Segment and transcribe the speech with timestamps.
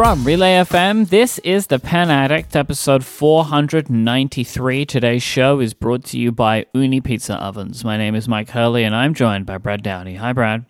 [0.00, 4.86] From Relay FM, this is The Pen Addict, episode 493.
[4.86, 7.84] Today's show is brought to you by Ooni Pizza Ovens.
[7.84, 10.14] My name is Myke Hurley, and I'm joined by Brad Dowdy.
[10.14, 10.64] Hi, Brad.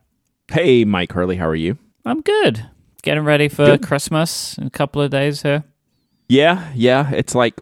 [0.51, 1.79] Hey, Myke Hurley, how are you?
[2.05, 2.69] I'm good.
[3.03, 3.85] Getting ready for Good.
[3.85, 5.63] Christmas in a couple of days here.
[6.29, 7.13] Yeah, yeah.
[7.13, 7.55] It's like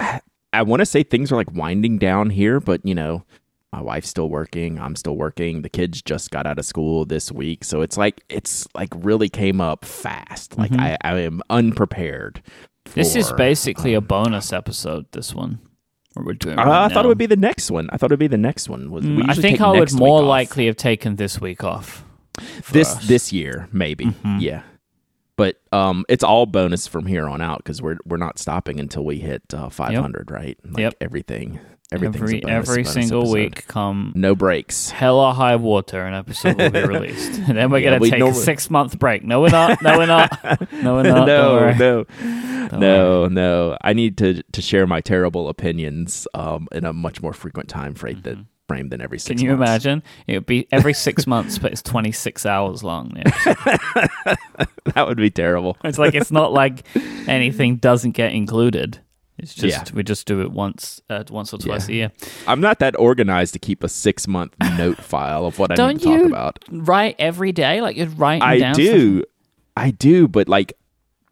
[0.00, 3.24] I want to say things are like winding down here, but you know,
[3.74, 4.78] my wife's still working.
[4.78, 5.62] I'm still working.
[5.62, 9.28] The kids just got out of school this week, so it's like it's like really
[9.28, 10.56] came up fast.
[10.56, 12.40] Like I, I am unprepared.
[12.44, 13.00] Mm-hmm.
[13.00, 15.58] This is for- basically a bonus episode, this one.
[16.16, 17.88] We're doing Uh, right I thought it would be the next one.
[17.92, 18.88] I thought it would be the next one.
[18.88, 22.04] Mm, I think I would more likely have taken this week off.
[22.70, 23.08] this us.
[23.08, 24.04] this year maybe.
[24.06, 24.40] Mhm.
[24.40, 24.62] Yeah.
[25.36, 29.04] But um, it's all bonus from here on out because we're we're not stopping until
[29.04, 30.56] we hit uh, 500, right?
[30.64, 30.94] Like Yep.
[31.00, 31.58] everything,
[31.92, 33.32] every every single episode.
[33.34, 34.90] week come no breaks.
[34.90, 37.38] hell or high water, an episode will be released.
[37.40, 39.24] and then we're Yeah, gonna we take know- a six month break.
[39.24, 39.80] No, we're not.
[39.82, 40.72] No, we're not.
[40.72, 41.26] No, we're not.
[41.26, 42.04] No, no,
[42.68, 43.76] Don't no, no.
[43.82, 47.94] I need to to share my terrible opinions um, in a much more frequent time
[47.94, 49.34] frame than frame than every Mm-hmm.
[49.36, 49.84] Can you months.
[49.84, 50.02] imagine?
[50.26, 53.12] It would be every six months, but it's 26 hours long.
[54.94, 55.76] That would be terrible.
[55.84, 56.84] It's like, it's not like
[57.28, 59.00] anything doesn't get included.
[59.44, 59.94] It's just, Yeah.
[59.94, 61.92] we just do it once, uh, once or twice Yeah.
[61.92, 62.12] a year.
[62.48, 65.94] I'm not that organized to keep a six month note file of what I Don't
[65.96, 66.58] need to talk about.
[66.70, 67.80] write every day?
[67.80, 69.22] Like you're writing I do,
[69.76, 70.72] I do, but like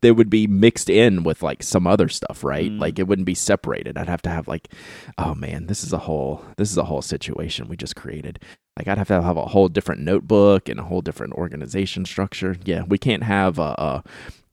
[0.02, 2.70] they would be mixed in with like some other stuff, right?
[2.70, 2.80] Mm.
[2.80, 3.96] Like it wouldn't be separated.
[3.96, 4.69] I'd have to have like,
[5.16, 8.38] oh man, this is a whole this is a whole situation we just created.
[8.76, 12.56] Like I'd have to have a whole different notebook and a whole different organization structure.
[12.64, 14.02] Yeah, we can't have a,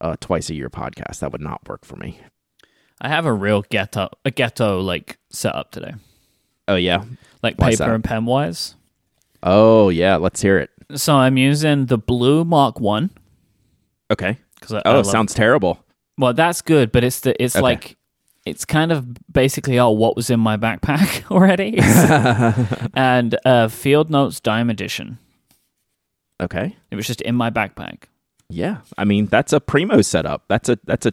[0.01, 1.19] a, a twice a year podcast.
[1.19, 2.19] That would not work for me.
[3.01, 5.93] I have a real ghetto, a ghetto like setup today,
[6.67, 7.03] Oh yeah.
[7.41, 7.95] like Why's paper that?
[7.95, 8.75] and pen wise.
[9.43, 10.17] Oh yeah.
[10.17, 10.69] Let's hear it.
[10.95, 13.09] So I'm using the blue Mark One
[14.11, 14.37] Okay.
[14.59, 15.83] because Oh, sounds terrible.
[16.17, 16.33] well.
[16.33, 17.61] That's good, but it's the it's Okay.
[17.63, 17.95] like
[18.45, 21.77] it's kind of basically oh what was in my backpack already,
[22.95, 25.19] and uh, Field Notes Dime Edition.
[26.41, 26.75] Okay.
[26.91, 28.03] It was just in my backpack.
[28.49, 30.45] Yeah, I mean that's a primo setup.
[30.47, 31.11] That's a that's a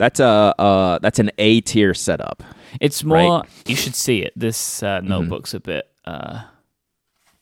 [0.00, 2.42] that's a uh that's an A tier setup.
[2.80, 3.22] It's Right.
[3.22, 4.32] more you should see it.
[4.34, 5.08] This uh, Mm-hmm.
[5.08, 6.42] notebook's a bit uh,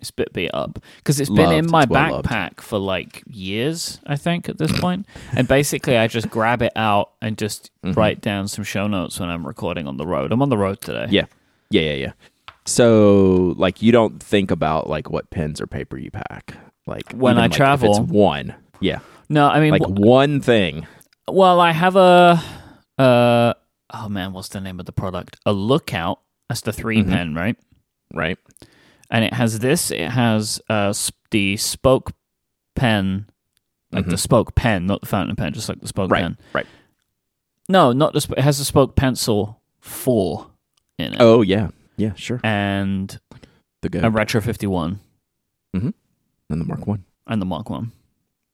[0.00, 2.28] it's a bit beat up because it's been in my well loved.
[2.28, 3.98] backpack for like years.
[4.06, 7.98] I think at this point, and basically I just grab it out and just Mm-hmm.
[7.98, 10.30] write down some show notes when I'm recording on the road.
[10.32, 11.06] I'm on the road today.
[11.10, 11.26] Yeah,
[11.70, 12.12] yeah, yeah, yeah.
[12.66, 16.54] So like you don't think about like what pens or paper you pack.
[16.86, 18.54] Like When I like, travel- it's one.
[18.80, 20.86] Yeah, No, I mean, like w- one thing.
[21.32, 22.42] Well, I have a
[22.98, 23.54] uh
[23.94, 25.36] oh man, what's the name of the product?
[25.46, 26.20] A lookout.
[26.48, 27.08] That's the 3 Mhm.
[27.10, 27.56] pen, right?
[28.14, 28.38] Right.
[29.10, 29.90] and it has this.
[29.90, 32.12] It has uh, sp- the spoke
[32.74, 33.26] pen,
[33.92, 34.18] like the Mhm.
[34.18, 36.22] spoke pen, not the fountain pen, just like the spoke Right.
[36.22, 36.36] pen.
[36.52, 36.66] Right.
[37.70, 38.20] No, not the.
[38.20, 40.48] Sp- it has the spoke pencil four
[40.98, 41.68] in it, Oh yeah.
[41.96, 42.12] Yeah.
[42.16, 42.40] Sure.
[42.44, 43.18] and
[43.82, 45.00] The good a retro fifty one
[45.74, 45.90] Mm-hmm.
[46.50, 47.04] and the Mark One.
[47.26, 47.92] and the Mark one.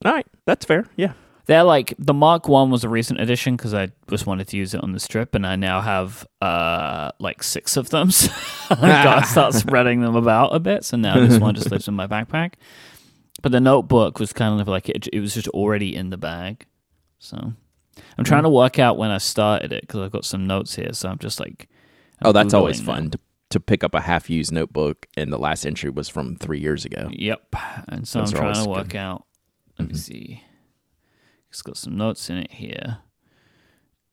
[0.05, 0.27] All right.
[0.47, 0.87] That's fair.
[0.97, 1.13] Yeah.
[1.47, 4.73] They're like the Mark One was a recent addition because I just wanted to use
[4.75, 8.11] it on the strip, and I now have uh like six of them.
[8.65, 10.85] So I gotta start spreading them about a bit.
[10.87, 12.55] So now this one just lives in my backpack.
[13.43, 16.65] But the notebook was kind of like it, it was just already in the bag.
[17.19, 17.53] So
[18.17, 20.95] I'm trying to work out when I started it because I've got some notes here.
[20.95, 21.69] So I'm just like,
[22.23, 23.19] I'm Oh, that's always fun to
[23.51, 26.87] to pick up a half used notebook, and the last entry was from three years
[26.87, 27.11] ago.
[27.13, 27.55] Yep.
[27.89, 28.97] And so Those I'm trying to work good.
[28.97, 29.27] out.
[29.79, 29.99] Let me Mhm.
[29.99, 30.43] see.
[31.55, 32.99] It's got some notes in it here.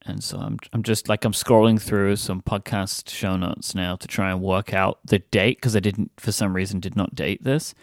[0.06, 4.08] And so I'm I'm just like I'm scrolling through some podcast show notes now to
[4.08, 7.44] try and work out the date because I didn't for some reason did not date
[7.44, 7.74] this.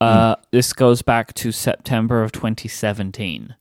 [0.00, 3.54] Uh, this goes back to September of 2017.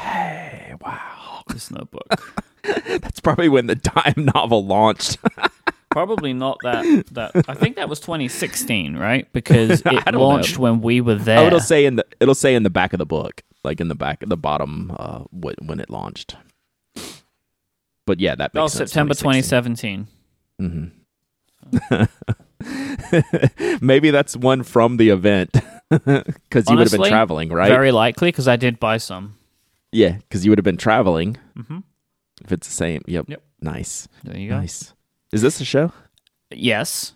[0.00, 1.42] Hey, wow.
[1.48, 2.22] This notebook.
[2.86, 5.18] That's probably when the dime novel launched.
[5.90, 9.32] Probably not that that I think that was 2016, right?
[9.32, 10.20] Because it don't know.
[10.20, 11.38] launched when we were there.
[11.38, 13.88] Oh, it'll say in the it'll say in the back of the book, like in
[13.88, 16.36] the back at the bottom, uh, when it launched.
[18.06, 18.90] But yeah, that makes oh, sense.
[18.92, 20.06] September 2016.
[20.62, 20.92] 2017.
[21.82, 23.78] Mhm.
[23.82, 25.52] Maybe that's one from the event
[25.90, 27.68] because you would have been traveling, right?
[27.68, 29.36] Very likely because I did buy some.
[29.92, 31.36] yeah, because you would have been traveling.
[31.58, 31.82] Mhm.
[32.44, 33.26] If it's the same, yep.
[33.28, 33.42] Yep.
[33.60, 34.58] Nice, There you go.
[34.58, 34.92] nice.
[35.32, 35.92] Is this a show?
[36.50, 37.14] Yes,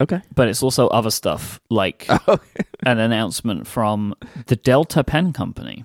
[0.00, 0.22] Okay.
[0.34, 2.38] but it's also other stuff like Oh.
[2.86, 4.14] an announcement from
[4.46, 5.84] the Delta Pen Company.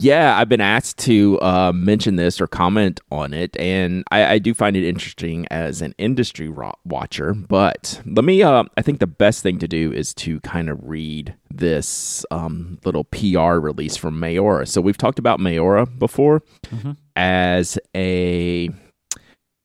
[0.00, 4.38] Yeah, I've been asked to uh, mention this or comment on it, and I, I
[4.38, 7.34] do find it interesting as an industry ro- watcher.
[7.34, 10.78] But let me, uh, I think the best thing to do is to kind of
[10.84, 14.68] read this um, little PR release from Maiora.
[14.68, 16.96] So we've talked about Maiora before Mhm.
[17.16, 18.70] as a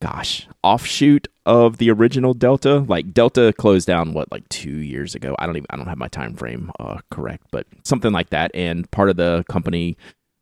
[0.02, 2.78] gosh offshoot of the original Delta.
[2.80, 5.36] Like Delta closed down what like two years ago.
[5.38, 8.50] I don't even I don't have my time frame uh, correct, but something like that.
[8.52, 9.96] And part of the company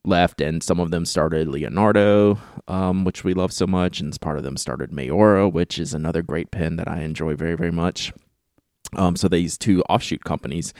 [0.05, 2.39] left, and some of them started Leonardo,
[2.69, 6.23] um, which we love so much, and part of them started Maiora, which is another
[6.23, 8.13] great pen that I enjoy very very much.
[8.95, 10.75] Um, so these two offshoot companies,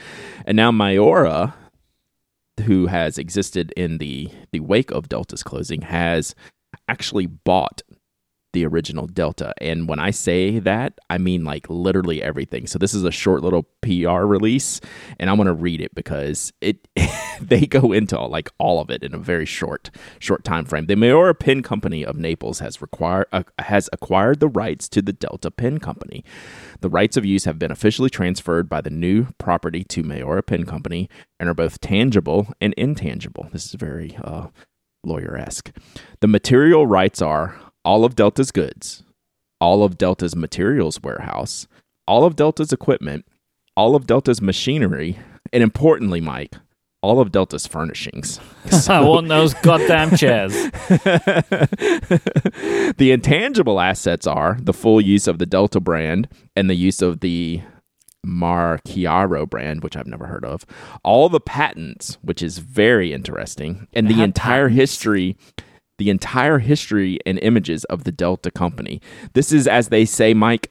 [0.45, 1.53] and now Maiora,
[2.65, 6.35] who has existed in the the wake of Delta's closing, has
[6.87, 7.81] actually bought
[8.53, 9.53] the original Delta.
[9.59, 12.67] And when I say that, I mean like literally everything.
[12.67, 14.79] So this is a short little PR release,
[15.19, 16.87] and I'm gonna read it because it
[17.41, 19.89] they go into like all of it in a very short
[20.19, 20.85] short time frame.
[20.85, 25.13] The Maiora Pen Company of Naples has required uh, has acquired the rights to the
[25.13, 26.23] Delta Pen Company.
[26.81, 30.65] The rights of use have been officially transferred by the new property to Maiora Pen
[30.65, 31.09] Company
[31.39, 33.49] and are both tangible and intangible.
[33.51, 34.47] This is very uh,
[35.03, 35.71] lawyer esque.
[36.21, 39.03] The material rights are all of Delta's goods,
[39.59, 41.67] all of Delta's materials warehouse,
[42.07, 43.25] all of Delta's equipment,
[43.75, 45.17] all of Delta's machinery,
[45.51, 46.53] and importantly, Myke,
[47.01, 48.39] all of Delta's furnishings.
[48.89, 50.53] I want those goddamn chairs.
[52.97, 57.19] the intangible assets are the full use of the Delta brand and the use of
[57.19, 57.61] the
[58.25, 60.65] Marchiaro brand, which I've never heard of,
[61.03, 64.79] all the patents, which is very interesting, and the entire patents?
[64.79, 65.37] history.
[65.99, 68.99] The entire history and images of the Delta company.
[69.33, 70.65] This is, as they say, Myke,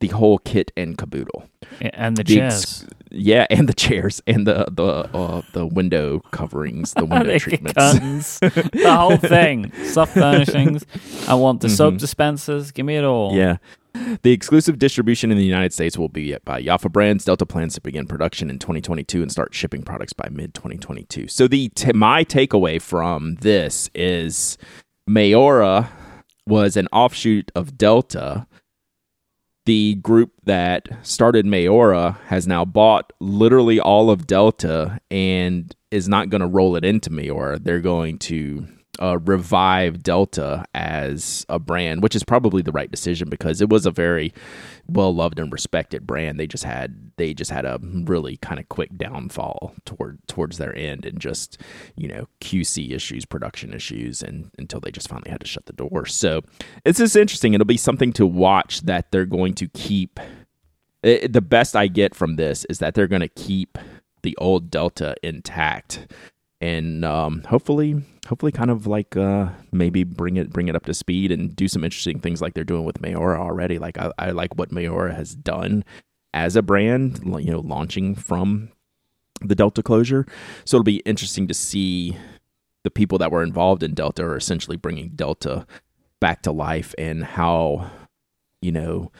[0.00, 1.48] the whole kit and caboodle.
[1.80, 2.62] And the The chairs.
[2.62, 4.84] ex- yeah, and the chairs and the the
[5.16, 7.74] uh, the window coverings, the window the treatments.
[7.74, 10.84] curtains, the whole thing, soft furnishings.
[11.26, 12.70] I want the soap dispensers.
[12.70, 13.30] Give me it all.
[13.30, 13.38] Mm-hmm.
[13.38, 13.56] Yeah.
[14.22, 17.24] The exclusive distribution in the United States will be by Yafa Brands.
[17.24, 21.28] Delta plans to begin production in 2022 and start shipping products by mid 2022.
[21.28, 24.58] So the t- my takeaway from this is
[25.08, 25.88] Maiora
[26.46, 28.46] was an offshoot of Delta.
[29.66, 36.30] The group that started Maiora has now bought literally all of Delta and is not
[36.30, 37.62] going to roll it into Maiora.
[37.62, 38.66] They're going to
[39.00, 43.86] uh, revive Delta as a brand, which is probably the right decision because it was
[43.86, 44.32] a very
[44.88, 46.38] well loved and respected brand.
[46.38, 50.74] They just had they just had a really kind of quick downfall toward towards their
[50.74, 51.60] end and just
[51.96, 55.72] you know QC issues, production issues, and until they just finally had to shut the
[55.72, 56.06] door.
[56.06, 56.42] So
[56.84, 57.54] it's just interesting.
[57.54, 60.20] It'll be something to watch that they're going to keep.
[61.02, 63.78] It, the best I get from this is that they're going to keep
[64.22, 66.08] the old Delta intact
[66.60, 70.92] and um, hopefully hopefully kind of like uh, maybe bring it bring it up to
[70.92, 73.78] speed and do some interesting things like they're doing with Maiora already.
[73.78, 75.84] Like I, I like what Maiora has done
[76.34, 78.68] as a brand, you know, launching from
[79.40, 80.26] the Delta closure.
[80.64, 82.16] So it'll be interesting to see
[82.84, 85.66] the people that were involved in Delta are essentially bringing Delta
[86.20, 87.90] back to life and how
[88.60, 89.10] you know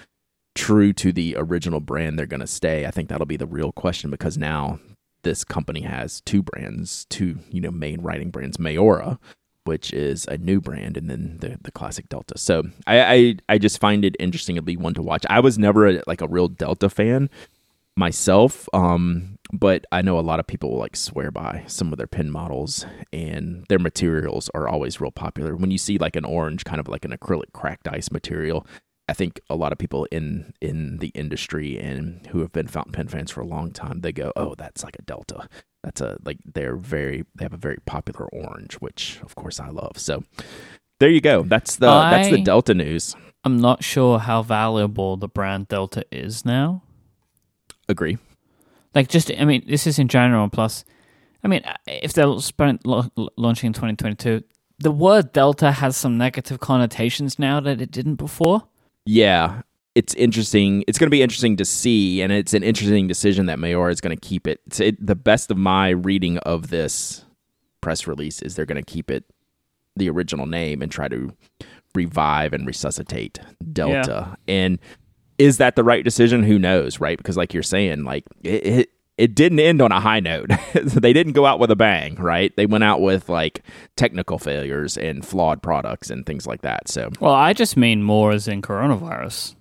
[0.55, 2.85] true to the original brand they're going to stay.
[2.85, 4.81] I think that'll be the real question because now
[5.23, 9.19] this company has two brands, two you know main writing brands, Maiora,
[9.65, 12.39] which is a new brand, and then the the classic Delta.
[12.39, 15.25] So I I, I just find it interesting to be one to watch.
[15.29, 17.31] I was never a, like a real Delta fan
[17.97, 21.99] myself, um, but I know a lot of people will like swear by some of
[21.99, 25.57] their pin models, and their materials are always real popular.
[25.57, 28.67] When you see like an orange, kind of like an acrylic cracked ice material.
[29.09, 32.93] I think a lot of people in in the industry and who have been fountain
[32.93, 35.49] pen fans for a long time, they go, "Oh, that's like a Delta."
[35.83, 39.69] That's a like they're very they have a very popular orange, which of course I
[39.69, 39.99] love.
[39.99, 40.25] So
[41.01, 41.43] there you go.
[41.43, 43.15] That's the that's the Delta news.
[43.45, 46.83] I'm not sure how valuable the brand Delta is now.
[47.89, 48.19] Agree.
[48.95, 50.49] Like, just I mean, this is in general.
[50.49, 50.85] Plus,
[51.43, 54.43] I mean, if they're launching in 2022,
[54.79, 58.68] the word Delta has some negative connotations now that it didn't before.
[59.11, 59.63] Yeah,
[59.95, 60.85] it's interesting.
[60.87, 64.03] It's going to be interesting to see, and it's an interesting decision that Mayor is
[64.03, 64.61] going to keep it.
[64.79, 67.25] It, the best of my reading of this
[67.81, 69.25] press release is they're going to keep it
[69.97, 71.35] the original name and try to
[71.95, 73.39] revive and resuscitate
[73.73, 74.37] Delta.
[74.47, 74.79] And
[75.39, 76.43] is that the right decision?
[76.43, 77.17] Who knows, right?
[77.17, 78.67] Because like you're saying, like it.
[78.67, 80.51] it it didn't end on a high note.
[80.75, 82.55] they didn't go out with a bang, right?
[82.57, 83.63] They went out with like
[83.97, 86.89] technical failures and flawed products and things like that.
[86.89, 89.57] So, Well, I just mean more as in coronavirus.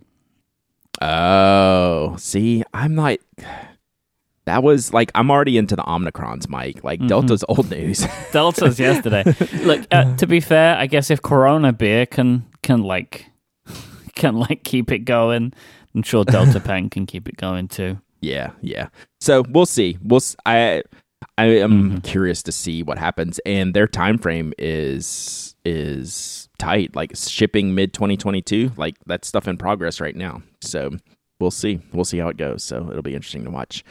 [1.01, 3.21] Oh, see, I'm like,
[4.45, 6.83] that was like, I'm already into the Omnicrons, Myke.
[6.83, 8.05] Like, Delta's old news.
[8.31, 9.23] Delta's yesterday.
[9.63, 13.25] Look, uh, to be fair, I guess if Corona beer can can like
[14.15, 15.53] can like keep it going,
[15.93, 17.99] I'm sure Delta Pen can keep it going too.
[18.21, 18.89] Yeah, yeah.
[19.19, 19.97] So we'll see.
[20.03, 20.17] We'll.
[20.17, 20.83] s- I
[21.37, 22.03] I am Mhm.
[22.03, 26.95] curious to see what happens, and their time frame is is tight.
[26.95, 28.71] Like shipping mid 2022.
[28.77, 30.41] Like that stuff in progress right now.
[30.61, 30.91] So
[31.39, 31.79] we'll see.
[31.93, 32.63] We'll see how it goes.
[32.63, 33.83] So it'll be interesting to watch.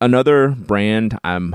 [0.00, 1.54] Another brand I'm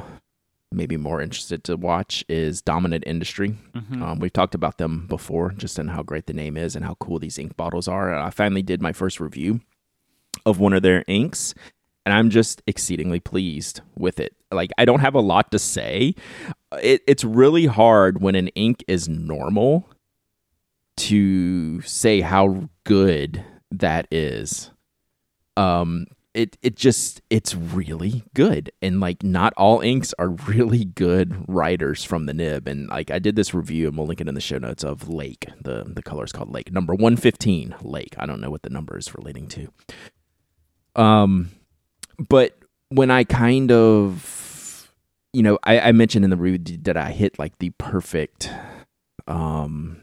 [0.72, 3.56] maybe more interested to watch is Dominant Industry.
[3.74, 4.02] Mhm.
[4.04, 6.94] Um, we've talked about them before, just in how great the name is and how
[7.00, 8.14] cool these ink bottles are.
[8.14, 9.62] And I finally did my first review
[10.46, 11.56] of one of their inks,
[12.10, 14.36] and I'm just exceedingly pleased with it.
[14.52, 16.16] Like, I don't have a lot to say.
[16.82, 19.88] It, it's really hard when an ink is normal
[20.98, 24.72] to say how good that is.
[25.56, 31.46] Um, it it just it's really good and like not all inks are really good
[31.48, 34.36] writers from the nib and like I did this review and we'll link it in
[34.36, 38.28] the show notes of Lake the the color is called Lake number 115 Lake I
[38.28, 39.70] don't know what the number is relating to
[40.96, 41.50] um
[42.28, 42.58] but
[42.90, 44.92] when I kind of
[45.34, 48.52] you know I, I mentioned in the review that I hit like the perfect
[49.28, 50.02] um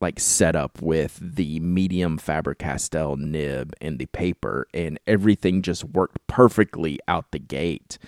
[0.00, 6.18] like setup with the medium Faber Castell nib and the paper, and everything just worked
[6.26, 7.98] perfectly out the gate.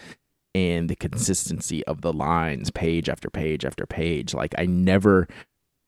[0.55, 5.29] And the consistency of the lines, page after page after page, like I never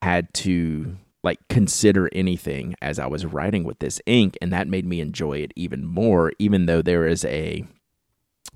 [0.02, 4.86] had to like consider anything as I was writing with this ink, and that made
[4.86, 6.32] me enjoy it even more.
[6.38, 7.64] Even though there is a,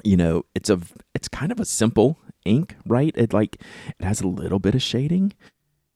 [0.04, 0.80] you know, it's a
[1.14, 3.14] it's kind of a simple ink, right?
[3.16, 3.56] It like
[3.98, 5.32] it has a little bit of shading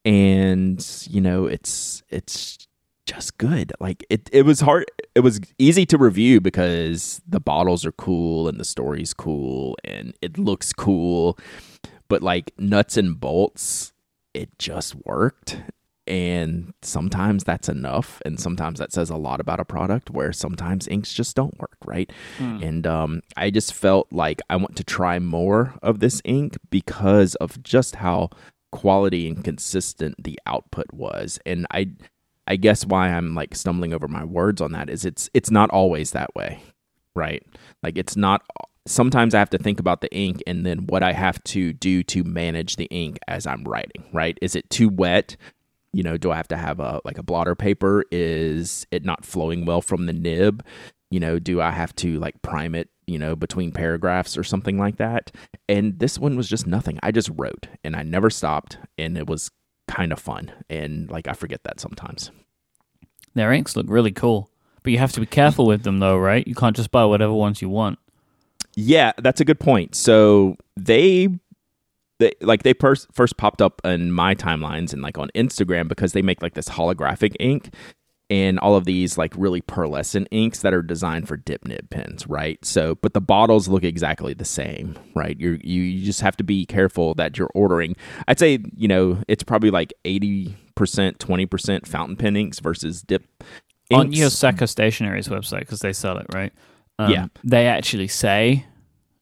[0.06, 2.68] and you know it's it's
[3.06, 7.85] just good like it it was hard it was easy to review because the bottles
[7.85, 11.37] are cool and the story's cool and it looks cool
[12.08, 13.92] but like nuts and bolts
[14.32, 15.58] it just worked
[16.06, 20.86] and sometimes that's enough and sometimes that says a lot about a product where sometimes
[20.88, 22.62] inks just don't work right Hmm.
[22.62, 27.34] and um, I just felt like I want to try more of this ink because
[27.36, 28.30] of just how
[28.72, 31.38] quality and consistent the output was.
[31.46, 31.90] And I,
[32.46, 35.70] I guess why I'm like stumbling over my words on that is it's it's not
[35.70, 36.60] always that way,
[37.14, 37.42] right?
[37.82, 38.42] Like it's not.
[38.88, 42.04] Sometimes I have to think about the ink and then what I have to do
[42.04, 44.04] to manage the ink as I'm writing.
[44.12, 44.38] Right?
[44.42, 45.36] Is it too wet?
[45.92, 48.04] You know, do I have to have a like a blotter paper?
[48.10, 50.64] Is it not flowing well from the nib?
[51.08, 54.76] you know do i have to like prime it you know between paragraphs or something
[54.76, 55.30] like that
[55.68, 59.28] and this one was just nothing i just wrote and i never stopped and it
[59.28, 59.52] was
[59.86, 62.32] kind of fun and like i forget that sometimes
[63.34, 64.50] Their inks look really cool,
[64.82, 66.44] but you have to be careful with them, though, right?
[66.44, 68.00] You can't just buy whatever ones you want.
[68.74, 71.28] yeah that's a good point so they
[72.18, 76.12] they like they pers- first popped up in my timelines and like on instagram because
[76.12, 77.75] they make like this holographic ink
[78.28, 82.26] and all of these like really pearlescent inks that are designed for dip nib pens,
[82.26, 82.58] right?
[82.64, 85.38] So, but the bottles look exactly the same, right?
[85.38, 87.94] You you just have to be careful that you're ordering.
[88.26, 93.00] I'd say you know it's probably like eighty percent, twenty percent fountain pen inks versus
[93.02, 93.23] dip.
[93.92, 94.18] On inks.
[94.18, 96.52] Yoseka Stationery's website, because they sell it, right?
[96.99, 97.26] Um, Yeah.
[97.44, 98.66] They actually say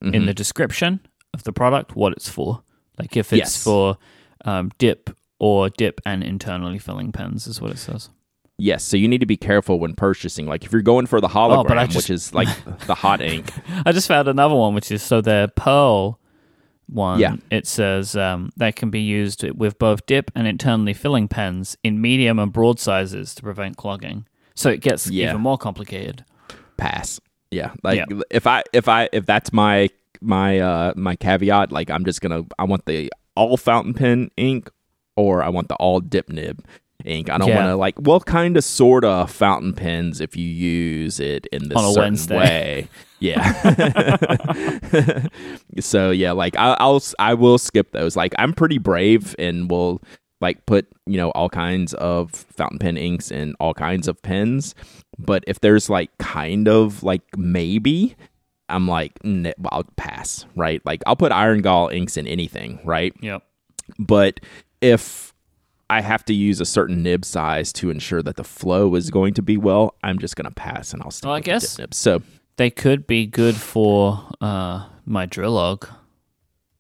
[0.00, 0.24] in Mhm.
[0.26, 1.00] the description
[1.34, 2.62] of the product what it's for.
[2.98, 3.64] Like if it's Yes.
[3.64, 3.98] for
[4.44, 8.10] um, dip or dip and internally filling pens, is what it says.
[8.56, 10.46] yes, so you need to be careful when purchasing.
[10.46, 12.48] Like if you're going for the hologram, Oh, just- which is like
[12.86, 13.50] the hot ink.
[13.84, 16.20] I just found another one, which is so the pearl
[16.86, 17.18] one.
[17.18, 17.36] Yeah.
[17.50, 22.00] It says um, they can be used with both dip and internally filling pens in
[22.00, 24.26] medium and broad sizes to prevent clogging.
[24.54, 25.30] So it gets Yeah.
[25.30, 26.24] even more complicated.
[26.76, 27.20] pass.
[27.50, 28.20] Yeah, like Yeah.
[28.30, 29.88] if I if I if that's my
[30.24, 34.70] my uh my caveat, like I'm just gonna I want the all fountain pen ink
[35.16, 36.64] or I want the all dip nib
[37.04, 37.28] ink.
[37.30, 37.56] I don't Yeah.
[37.56, 41.68] want to like well, kind of sort of fountain pens if you use it in
[41.68, 42.36] this certain Wednesday.
[42.38, 42.88] way.
[43.20, 45.26] Yeah.
[45.80, 48.16] so yeah, like I, I'll I will skip those.
[48.16, 50.02] Like I'm pretty brave and will
[50.40, 54.74] like put you know all kinds of fountain pen inks in all kinds of pens
[55.18, 58.14] but if there's like kind of like maybe
[58.68, 63.12] i'm like "N- i'll pass right like i'll put iron gall inks in anything right
[63.20, 63.42] Yep.
[63.98, 64.40] but
[64.80, 65.32] if
[65.90, 69.34] i have to use a certain nib size to ensure that the flow is going
[69.34, 71.96] to be well i'm just going to pass and i'll stick Well, I guess- nibs.
[71.96, 72.22] so
[72.56, 75.86] They could be good for uh, my drill log,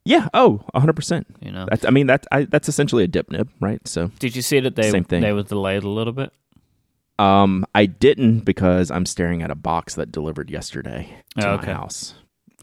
[0.04, 1.66] yeah oh 100% you know.
[1.68, 4.60] that's i mean that's I, that's essentially a dip nib right so Did you see
[4.60, 5.20] that they Same thing.
[5.22, 6.32] they were delayed a little bit?
[7.18, 11.64] Um i didn't because i'm staring at a box that delivered yesterday to Oh, my
[11.66, 12.14] house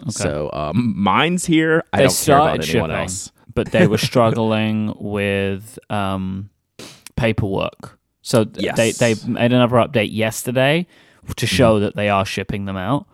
[0.02, 0.10] Okay.
[0.12, 1.84] So um, mine's here.
[1.94, 3.02] I They don't care about started anyone shipping.
[3.02, 3.32] else.
[3.54, 6.50] but they were struggling with um,
[7.16, 8.00] paperwork.
[8.24, 8.78] So Yes.
[8.78, 10.88] they they made another update yesterday
[11.36, 13.08] to show that they are shipping them out.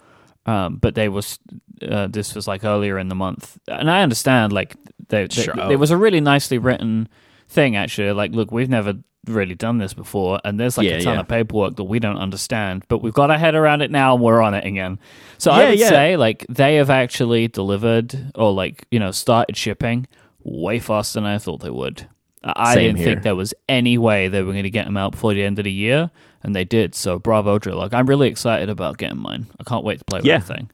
[0.46, 1.40] Um, but they was
[1.82, 4.76] uh, this was like earlier in the month, and I understand like
[5.10, 5.72] they, they, Sure.
[5.72, 7.10] it was a really nicely written
[7.50, 8.12] thing actually.
[8.14, 8.94] Like, look, we've never
[9.28, 11.20] really done this before, and there's like Yeah, a ton yeah.
[11.22, 14.24] of paperwork that we don't understand, but we've got our head around it now, and
[14.24, 15.00] we're on it again.
[15.38, 19.56] So Yeah, I would say like they have actually delivered or like you know started
[19.58, 20.08] shipping
[20.44, 22.08] way faster than I thought they would.
[22.44, 23.06] I I Same didn't here.
[23.08, 25.60] think there was any way they were going to get them out before the end
[25.60, 26.12] of the year,
[26.44, 26.96] and they did.
[26.96, 27.78] So bravo, Drill.
[27.78, 29.48] Like I'm really excited about getting mine.
[29.60, 30.38] I can't wait to play with Yeah.
[30.40, 30.70] the thing.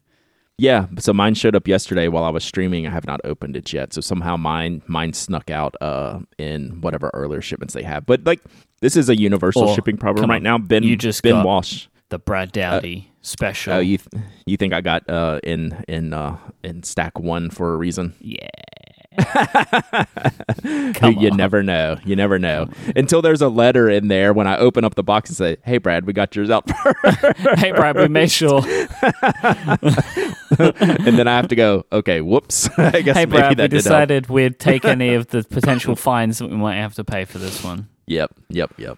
[0.60, 2.86] Yeah, so mine showed up yesterday while I was streaming.
[2.86, 7.10] I have not opened it yet, so somehow mine mine snuck out uh, in whatever
[7.14, 8.06] earlier shipments they have.
[8.06, 8.40] But like,
[8.80, 10.44] this is a universal Oh, shipping problem right on.
[10.44, 10.58] now.
[10.60, 11.88] Ben You just Ben Walsh.
[12.10, 13.74] The Brad Dowdy special.
[13.74, 17.74] Oh, you th- you think I got uh, in in uh, in stack one for
[17.74, 18.14] a reason?
[18.20, 18.48] yeah.
[20.64, 21.38] You on.
[21.38, 21.98] never know.
[22.06, 24.34] You never know until there's a letter in there.
[24.34, 26.70] When I open up the box and say, "Hey, Brad, we got yours out,"
[27.58, 28.62] hey, Brad, we made sure.
[30.60, 34.60] and then I have to go, "Okay, whoops." I guess hey, Brad, we decided we'd
[34.60, 37.90] take any of the potential fines that we might have to pay for this one.
[38.06, 38.98] Yep, yep, yep.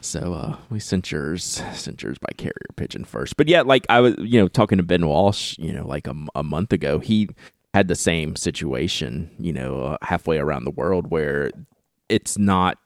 [0.00, 3.36] So uh, we sent yours, sent yours by carrier pigeon first.
[3.36, 6.42] But yeah, like I was, you know, talking to Ben Walsh, you know, like a
[6.42, 7.28] month ago, he
[7.74, 11.50] had the same situation, you know, uh, halfway around the world where
[12.08, 12.78] it's not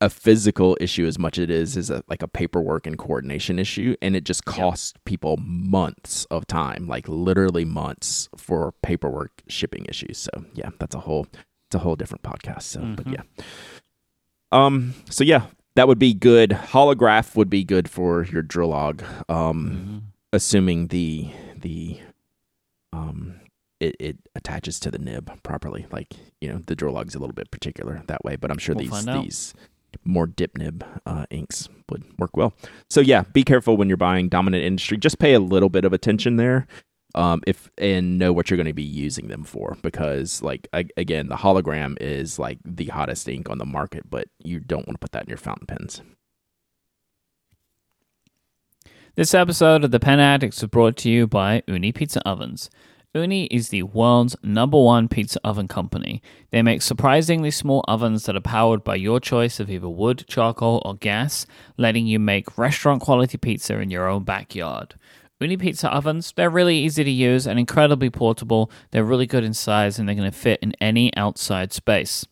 [0.00, 3.58] a physical issue as much as it is is a, like a paperwork and coordination
[3.58, 9.86] issue, and it just costs people months of time, like literally months for paperwork shipping
[9.88, 10.18] issues.
[10.18, 12.62] So yeah, that's a whole, it's a whole different podcast.
[12.62, 13.14] So, but Mhm.
[13.14, 13.22] yeah.
[14.52, 14.94] Um.
[15.10, 16.50] So yeah, that would be good.
[16.50, 19.02] Holograph would be good for your drill log.
[19.28, 21.98] Um, assuming the the
[22.92, 23.40] um
[23.84, 25.86] it, it attaches to the nib properly.
[25.90, 28.74] Like you know, the drill log's a little bit particular that way, but I'm sure
[28.74, 28.90] We'll these
[29.22, 29.54] these
[30.04, 32.54] more dip nib uh, inks would work well.
[32.90, 34.96] So yeah, be careful when you're buying dominant industry.
[34.96, 36.66] Just pay a little bit of attention there.
[37.16, 40.88] Um, if and know what you're going to be using them for because like a-
[40.96, 44.96] again the hologram is like the hottest ink on the market but you don't want
[44.96, 46.02] to put that in your fountain pens
[49.16, 52.68] This episode of The Pen Addicts is brought to you by Ooni Pizza Ovens.
[53.14, 56.20] Ooni is the world's number one pizza oven company.
[56.50, 60.82] They make surprisingly small ovens that are powered by your choice of either wood, charcoal,
[60.84, 61.46] or gas,
[61.76, 64.96] letting you make restaurant quality pizza in your own backyard.
[65.40, 68.68] Ooni pizza ovens, they're really easy to use and incredibly portable.
[68.90, 72.26] They're really good in size and they're going to fit in any outside space.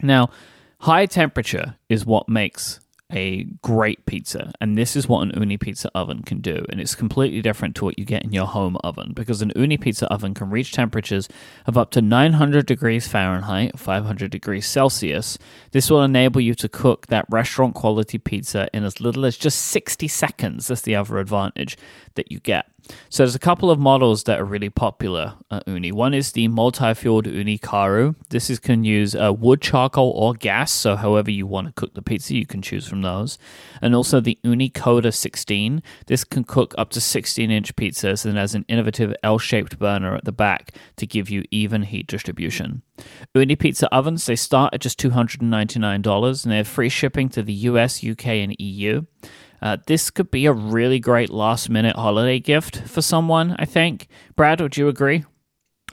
[0.00, 0.30] Now,
[0.80, 2.80] high temperature is what makes
[3.12, 6.64] a great pizza, and this is what an Ooni pizza oven can do.
[6.68, 9.80] And it's completely different to what you get in your home oven because an Ooni
[9.80, 11.28] pizza oven can reach temperatures
[11.66, 15.38] of up to 900 degrees Fahrenheit, 500 degrees Celsius.
[15.72, 19.58] This will enable you to cook that restaurant quality pizza in as little as just
[19.66, 20.68] 60 seconds.
[20.68, 21.76] That's the other advantage
[22.14, 22.66] that you get.
[23.08, 25.92] So there's a couple of models that are really popular at Ooni.
[25.92, 28.14] One is the multi-fueled Ooni Karu.
[28.30, 30.72] This is can use uh, wood, charcoal, or gas.
[30.72, 33.38] So however you want to cook the pizza, you can choose from those.
[33.80, 35.82] And also the Ooni Koda 16.
[36.06, 40.32] This can cook up to 16-inch pizzas and has an innovative L-shaped burner at the
[40.32, 42.82] back to give you even heat distribution.
[43.34, 47.52] Ooni pizza ovens they start at just $299 and they have free shipping to the
[47.52, 49.02] US, UK, and EU.
[49.62, 54.08] Uh, this could be a really great last minute holiday gift for someone, I think.
[54.34, 55.24] Brad, would you agree?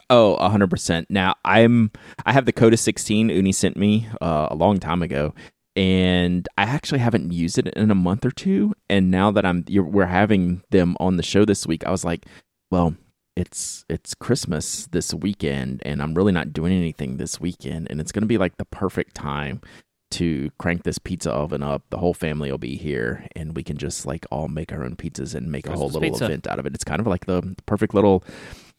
[0.10, 1.08] Oh, a hundred percent.
[1.12, 1.92] Now I'm
[2.26, 5.36] I have the Koda 16 Ooni sent me uh, a long time ago,
[5.76, 8.74] and I actually haven't used it in a month or two.
[8.90, 12.26] And now that I'm we're having them on the show this week, I was like,
[12.72, 12.96] well,
[13.36, 18.12] it's it's Christmas this weekend, and I'm really not doing anything this weekend, and it's
[18.12, 19.62] gonna be like the perfect time
[20.12, 21.84] to crank this pizza oven up.
[21.89, 24.95] The whole family will be here, and we can just like all make our own
[24.95, 26.26] pizzas and make a whole little pizza.
[26.26, 26.74] event out of it.
[26.74, 28.24] It's kind of like the perfect little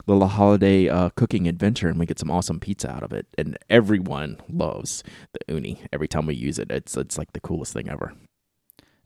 [0.07, 3.27] little holiday uh, cooking adventure, and we get some awesome pizza out of it.
[3.39, 5.79] And everyone loves the Ooni.
[5.93, 8.15] Every time we use it, it's it's like the coolest thing ever.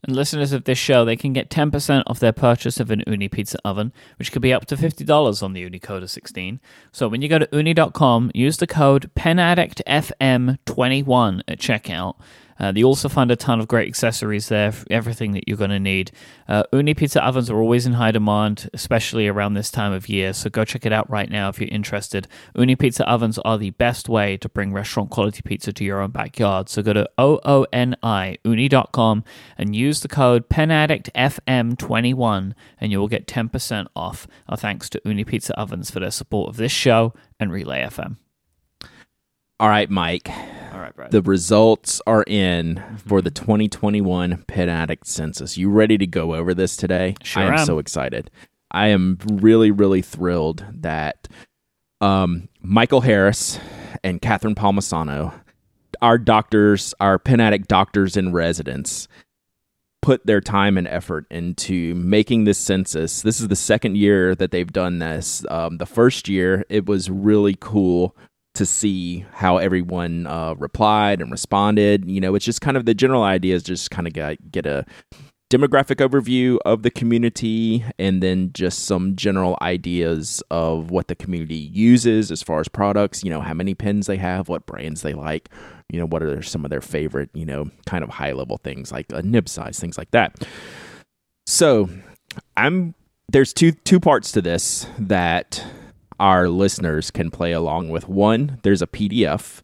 [0.05, 3.31] And listeners of this show, they can get 10% off their purchase of an Ooni
[3.31, 6.59] pizza oven, which could be up to $50 on the Ooni Koda 16.
[6.91, 12.17] So when you go to ooni.com, use the code PENADDICTFM21 at checkout.
[12.59, 15.79] Uh, you also find a ton of great accessories there, everything that you're going to
[15.79, 16.09] need.
[16.47, 20.31] Uh, Ooni pizza ovens are always in high demand, especially around this time of year.
[20.33, 22.29] So go check it out right now if you're interested.
[22.55, 26.11] Ooni pizza ovens are the best way to bring restaurant quality pizza to your own
[26.11, 26.69] backyard.
[26.69, 29.23] So go to O-O-N-I, ooni.com,
[29.57, 34.27] and use the code PENADDICTFM21, and you will get 10% off.
[34.47, 38.17] Our thanks to Ooni Pizza Ovens for their support of this show and Relay FM.
[39.59, 40.54] All right, Myke.
[40.95, 41.11] Right, Brad.
[41.11, 45.57] The results are in for the 2021 Pen Addict Census.
[45.57, 47.15] You ready to go over this today?
[47.21, 47.65] Sure I am, am.
[47.65, 48.31] so excited.
[48.71, 51.27] I am really, really thrilled that
[51.99, 53.59] um, Michael Harris
[54.03, 55.33] and Catherine Palmisano,
[56.01, 59.09] our doctors, our pen addict doctors in residence,
[60.01, 63.21] put their time and effort into making this census.
[63.21, 65.43] This is the second year that they've done this.
[65.49, 68.15] Um, the first year, it was really cool
[68.55, 72.09] to see how everyone uh, replied and responded.
[72.09, 74.65] You know, it's just kind of the general idea is just kind of get, get
[74.65, 74.85] a
[75.51, 81.55] demographic overview of the community and then just some general ideas of what the community
[81.55, 85.13] uses as far as products, you know, how many pens they have, what brands they
[85.13, 85.49] like,
[85.89, 88.91] you know, what are some of their favorite, you know, kind of high level things
[88.91, 90.35] like a nib size, things like that.
[91.45, 91.89] So,
[92.57, 92.95] I'm
[93.29, 95.63] there's two two parts to this that
[96.19, 98.07] our listeners can play along with.
[98.07, 99.61] One, there's a PDF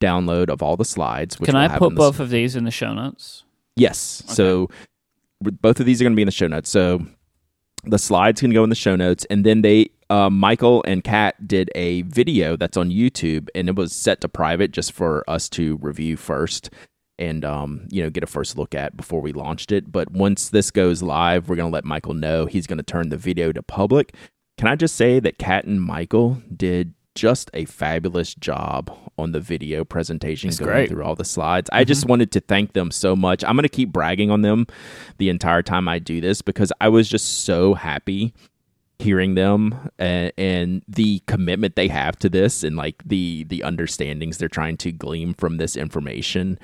[0.00, 1.36] download of all the slides.
[1.36, 3.44] Can I put both of these in the show notes?
[3.76, 4.22] Yes.
[4.26, 4.34] Okay.
[4.34, 4.70] So
[5.40, 6.70] both of these are going to be in the show notes.
[6.70, 7.06] So
[7.84, 11.46] the slides can go in the show notes, and then they uh, Michael and Kat
[11.46, 15.48] did a video that's on YouTube, and it was set to private just for us
[15.50, 16.70] to review first
[17.20, 19.92] and um, you know get a first look at before we launched it.
[19.92, 23.10] But once this goes live, we're going to let Michael know he's going to turn
[23.10, 24.14] the video to public.
[24.60, 29.40] Can I just say that Kat and Michael did just a fabulous job on the
[29.40, 30.90] video presentation it's going great.
[30.90, 31.70] through all the slides.
[31.70, 31.80] Mm-hmm.
[31.80, 33.42] I just wanted to thank them so much.
[33.42, 34.66] I'm going to keep bragging on them
[35.16, 38.34] the entire time I do this because I was just so happy
[38.98, 44.36] hearing them and, and, the commitment they have to this and like the the understandings
[44.36, 46.58] they're trying to glean from this information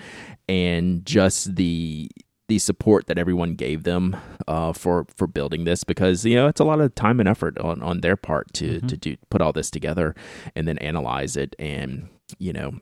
[0.46, 2.10] and just the
[2.48, 6.60] the support that everyone gave them uh, for for building this because you know it's
[6.60, 8.86] a lot of time and effort on, on their part to mm-hmm.
[8.86, 10.14] to do put all this together
[10.54, 12.80] and then analyze it and you know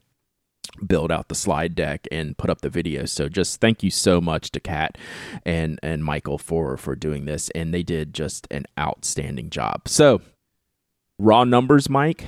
[0.86, 3.04] build out the slide deck and put up the video.
[3.04, 4.98] So just thank you so much to kat
[5.44, 9.88] and and michael for for doing this and they did just an outstanding job.
[9.88, 10.20] So
[11.18, 12.24] raw numbers myke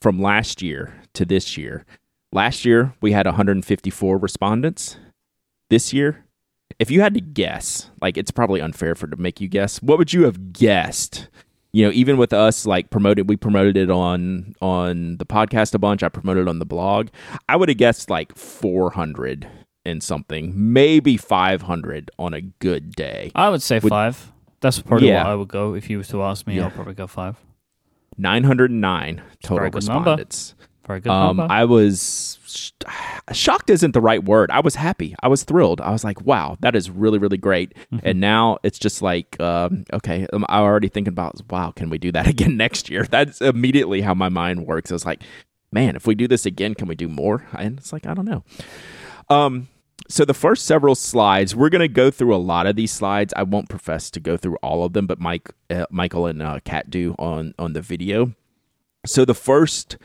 [0.00, 1.84] from last year to this year.
[2.32, 4.98] Last year we had 154 respondents.
[5.70, 6.25] This year
[6.78, 9.98] if you had to guess, like it's probably unfair for to make you guess, what
[9.98, 11.28] would you have guessed?
[11.72, 15.78] You know, even with us like promoted, we promoted it on on the podcast a
[15.78, 16.02] bunch.
[16.02, 17.08] I promoted it on the blog.
[17.48, 19.46] I would have guessed like 400
[19.84, 23.30] and something, maybe 500 on a good day.
[23.34, 24.32] I would say would, five.
[24.60, 25.24] That's probably yeah.
[25.24, 26.56] what I would go if you was to ask me.
[26.56, 26.64] Yeah.
[26.64, 27.36] I'll probably go five.
[28.18, 30.54] 909 total respondents.
[30.58, 30.66] Number.
[30.86, 31.10] Very good.
[31.10, 32.38] Um, I was
[33.32, 34.50] shocked isn't the right word.
[34.50, 35.14] I was happy.
[35.22, 35.80] I was thrilled.
[35.80, 37.74] I was like, wow, that is really, really great.
[37.92, 38.06] Mm-hmm.
[38.06, 42.12] And now it's just like, um, okay, I'm already thinking about, wow, can we do
[42.12, 43.04] that again next year?
[43.04, 44.90] That's immediately how my mind works.
[44.90, 45.22] I was like,
[45.72, 47.46] man, if we do this again, can we do more?
[47.56, 48.44] And it's like, I don't know.
[49.28, 49.68] Um,
[50.08, 53.34] so the first several slides, we're going to go through a lot of these slides.
[53.36, 56.60] I won't profess to go through all of them, but Mike, uh, Michael, and uh,
[56.64, 58.34] Kat do on on the video.
[59.04, 59.96] So the first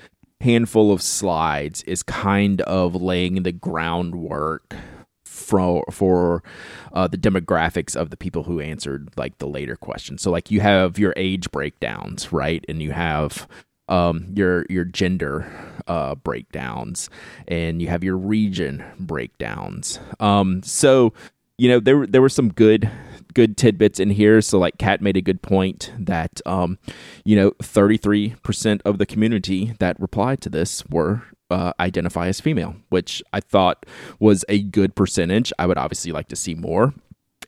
[0.42, 4.76] handful of slides is kind of laying the groundwork
[5.26, 6.44] for for
[6.94, 10.22] uh, the demographics of the people who answered like the later questions.
[10.22, 13.48] So like you have your age breakdowns, right, and you have
[13.88, 15.46] um, your your gender
[15.88, 17.10] uh, breakdowns,
[17.48, 20.00] and you have your region breakdowns.
[20.20, 21.14] Um, so
[21.58, 22.90] you know there there were some good
[23.34, 24.42] good tidbits in here.
[24.42, 26.78] So, like Kat made a good point that, um,
[27.26, 32.76] you know, 33% of the community that replied to this were uh, identify as female,
[32.90, 33.86] which I thought
[34.20, 35.52] was a good percentage.
[35.60, 36.94] I would obviously like to see more.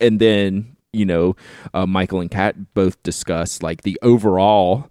[0.02, 1.36] And then, you know,
[1.74, 4.90] uh, Michael and Kat both discussed like the overall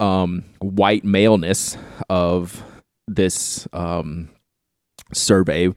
[0.00, 1.76] um, white maleness
[2.08, 2.64] of
[3.06, 4.30] this um,
[5.12, 5.72] survey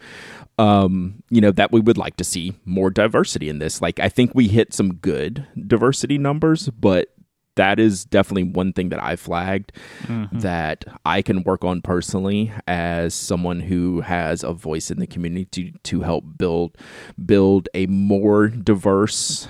[0.60, 3.82] um, you know, that we would like to see more diversity in this.
[3.82, 7.13] Like, I think we hit some good diversity numbers, but
[7.56, 9.72] that is definitely one thing that I flagged
[10.04, 10.39] mm-hmm.
[10.39, 15.45] that I can work on personally as someone who has a voice in the community
[15.45, 16.78] to, to help build
[17.26, 19.48] build a more diverse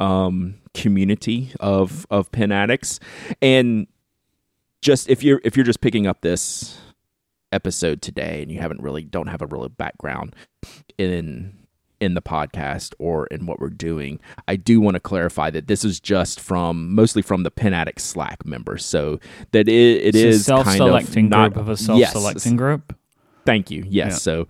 [0.00, 3.00] um, community of of pen addicts.
[3.40, 3.86] And
[4.82, 6.78] just if you're if you're just picking up this
[7.52, 10.34] episode today and you haven't really don't have a real background
[10.98, 11.62] in
[12.02, 15.84] in the podcast or in what we're doing, I do want to clarify that this
[15.84, 18.84] is just from mostly from the Pen Addict Slack members.
[18.84, 19.20] So
[19.52, 22.58] that it, it is self-selecting kind of group of a self-selecting yes.
[22.58, 22.96] group.
[23.46, 23.84] Thank you.
[23.86, 24.12] Yes.
[24.12, 24.16] Yeah.
[24.16, 24.48] So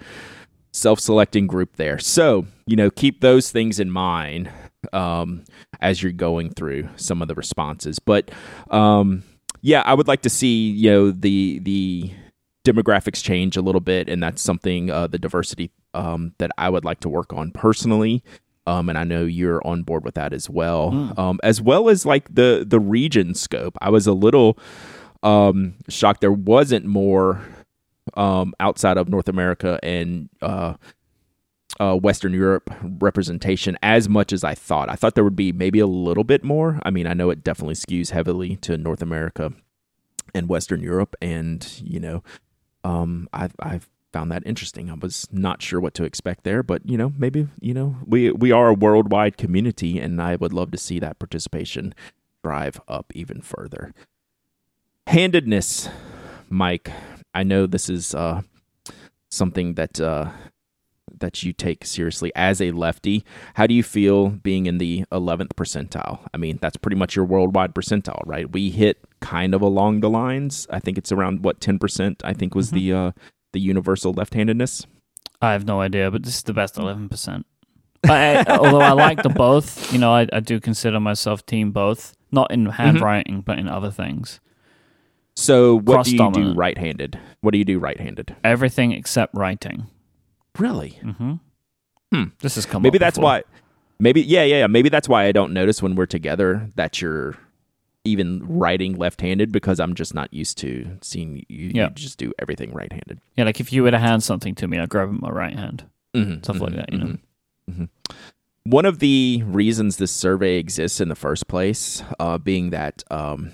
[0.73, 1.99] self-selecting group there.
[1.99, 4.49] So you know, keep those things in mind
[4.95, 5.45] um,
[5.81, 7.99] as you're going through some of the responses.
[7.99, 8.31] But
[8.71, 9.25] um,
[9.61, 12.13] yeah, I would like to see you know the the
[12.65, 16.85] demographics change a little bit, and that's something uh, the diversity um, that I would
[16.85, 18.23] like to work on personally.
[18.67, 21.19] Um, and I know you're on board with that as well, Mm.
[21.19, 23.77] um, as well as like the the region scope.
[23.81, 24.57] I was a little
[25.25, 27.41] um, shocked there wasn't more
[28.15, 30.75] um, outside of North America and uh,
[31.81, 34.89] uh, Western Europe representation as much as I thought.
[34.89, 36.81] I thought there would be maybe a little bit more.
[36.85, 39.53] I mean, I know it definitely skews heavily to North America
[40.35, 42.23] and Western Europe, and you know,
[42.85, 44.91] um, I've I've found that interesting.
[44.91, 48.31] I was not sure what to expect there, but you know, maybe you know, we
[48.31, 51.95] we are a worldwide community, and I would love to see that participation
[52.43, 53.95] drive up even further.
[55.07, 55.89] Handedness,
[56.51, 56.93] Myke.
[57.35, 58.43] I know this is uh,
[59.31, 60.31] something that uh,
[61.19, 63.25] that you take seriously as a lefty.
[63.55, 66.21] How do you feel being in the 11th percentile?
[66.35, 68.51] I mean, that's pretty much your worldwide percentile, right?
[68.51, 70.67] We hit kind of along the lines.
[70.69, 72.21] I think it's around what 10%.
[72.23, 73.11] I think was the uh,
[73.53, 74.87] the universal left-handedness.
[75.41, 77.47] I have no idea, but this is the best eleven percent.
[78.09, 82.51] Although I like the both, you know, I, I do consider myself team both, not
[82.51, 84.41] in handwriting, but in other things.
[85.35, 87.19] So, what do you do right-handed?
[87.41, 88.37] What do you do right-handed?
[88.45, 89.87] Everything except writing.
[90.59, 90.99] Really?
[91.03, 91.35] Mm-hmm.
[92.13, 92.25] Hmm.
[92.41, 92.83] This has come.
[92.83, 93.31] maybe that's before.
[93.31, 93.43] why
[93.99, 97.37] maybe yeah yeah yeah maybe that's why i don't notice when we're together that you're
[98.05, 101.85] even writing left-handed because i'm just not used to seeing you, Yeah.
[101.89, 104.79] you just do everything right-handed Yeah, like if you were to hand something to me,
[104.79, 105.85] I'd grab it with my right hand.
[106.15, 107.05] Mhm, Stuff like mhm, that, you know.
[107.07, 107.19] mhm,
[107.71, 107.89] mhm.
[108.65, 113.53] one of the reasons this survey exists in the first place uh, being that um,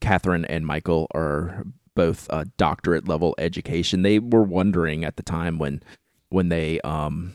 [0.00, 1.64] catherine and michael are
[1.96, 5.82] both uh, doctorate level education they were wondering at the time when
[6.28, 7.34] when they um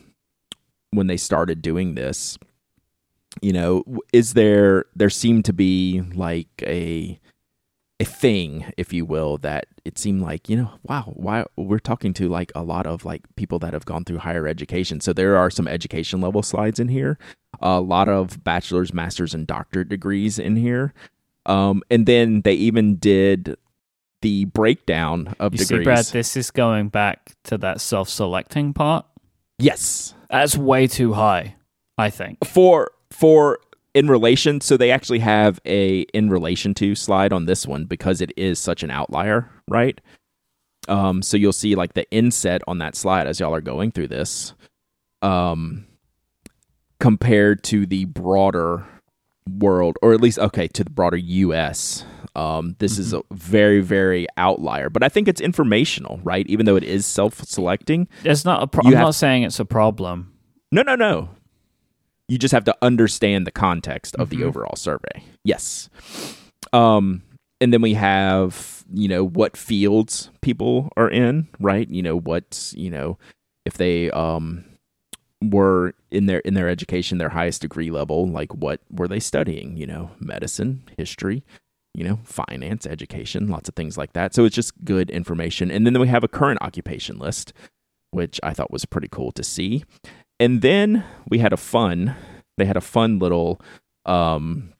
[0.90, 2.38] when they started doing this
[3.42, 7.18] you know is there there seemed to be like a
[7.98, 12.12] a thing if you will that it seemed like you know wow why we're talking
[12.12, 15.36] to like a lot of like people that have gone through higher education so there
[15.36, 17.18] are some education level slides in here
[17.60, 20.92] a lot of bachelor's masters and doctorate degrees in here
[21.46, 23.56] um and then they even did
[24.22, 29.06] the breakdown of You degrees see, Brad, this is going back to that self-selecting part.
[29.58, 31.56] yes That's way too high,
[31.96, 32.44] I think.
[32.44, 33.58] for for
[33.94, 38.20] in relation so they actually have a in relation to slide on this one because
[38.20, 40.00] it is such an outlier right
[40.88, 44.06] um so you'll see like the inset on that slide as y'all are going through
[44.08, 44.52] this
[45.22, 45.86] um
[47.00, 48.84] compared to the broader
[49.58, 54.26] world or at least okay to the broader US um this is a very very
[54.36, 58.66] outlier but I think it's informational right even though it is self-selecting It's not a
[58.66, 60.32] pro- i'm not saying it's a problem.
[60.72, 61.30] No, no, no.
[62.28, 64.42] You just have to understand the context of the Mhm.
[64.44, 65.22] overall survey.
[65.44, 65.88] Yes.
[66.72, 67.22] Um,
[67.60, 71.88] and then we have, you know, what fields people are in, right?
[71.88, 73.18] You know, what, you know,
[73.64, 74.64] if they um
[75.42, 79.76] were in their in their education, their highest degree level, like what were they studying?
[79.76, 81.44] You know, medicine, history,
[81.94, 84.34] you know, finance, education, lots of things like that.
[84.34, 85.70] So it's just good information.
[85.70, 87.52] And then we have a current occupation list,
[88.10, 89.84] which I thought was pretty cool to see.
[90.38, 92.14] And then we had a fun,
[92.56, 93.60] they had a fun little
[94.04, 94.72] um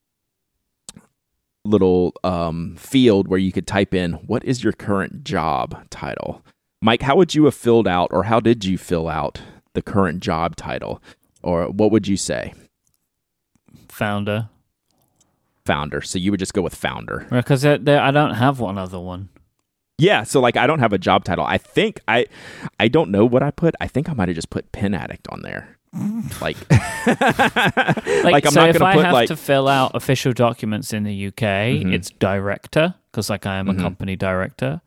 [1.64, 6.42] little um field where you could type in what is your current job title.
[6.84, 9.40] Myke, how would you have filled out or how did you fill out
[9.74, 11.02] the current job title?
[11.42, 12.54] Or what would you say?
[13.88, 14.48] Founder,
[15.64, 16.00] Founder.
[16.02, 17.26] So you would just go with founder.
[17.30, 19.28] because I don't have one other one.
[19.98, 21.44] Yeah, so like I don't have a job title.
[21.46, 22.26] I think I
[22.78, 23.74] I don't know what I put.
[23.80, 25.78] I think I might have just put pen addict on there.
[26.42, 30.32] Like Like, I'm so not if gonna I put have like to fill out official
[30.32, 31.92] documents in the UK, Mhm.
[31.94, 33.78] it's director because like I am Mhm.
[33.78, 34.82] a company director,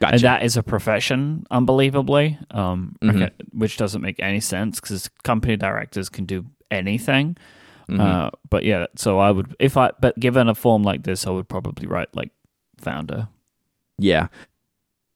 [0.00, 0.12] gotcha.
[0.14, 3.14] and that is a profession, unbelievably, um, Mhm.
[3.22, 7.36] okay, which doesn't make any sense because company directors can do anything.
[7.88, 8.00] Mhm.
[8.00, 11.30] Uh, but yeah, so I would if I but given a form like this, I
[11.30, 12.32] would probably write like
[12.78, 13.28] founder.
[14.02, 14.28] Yeah.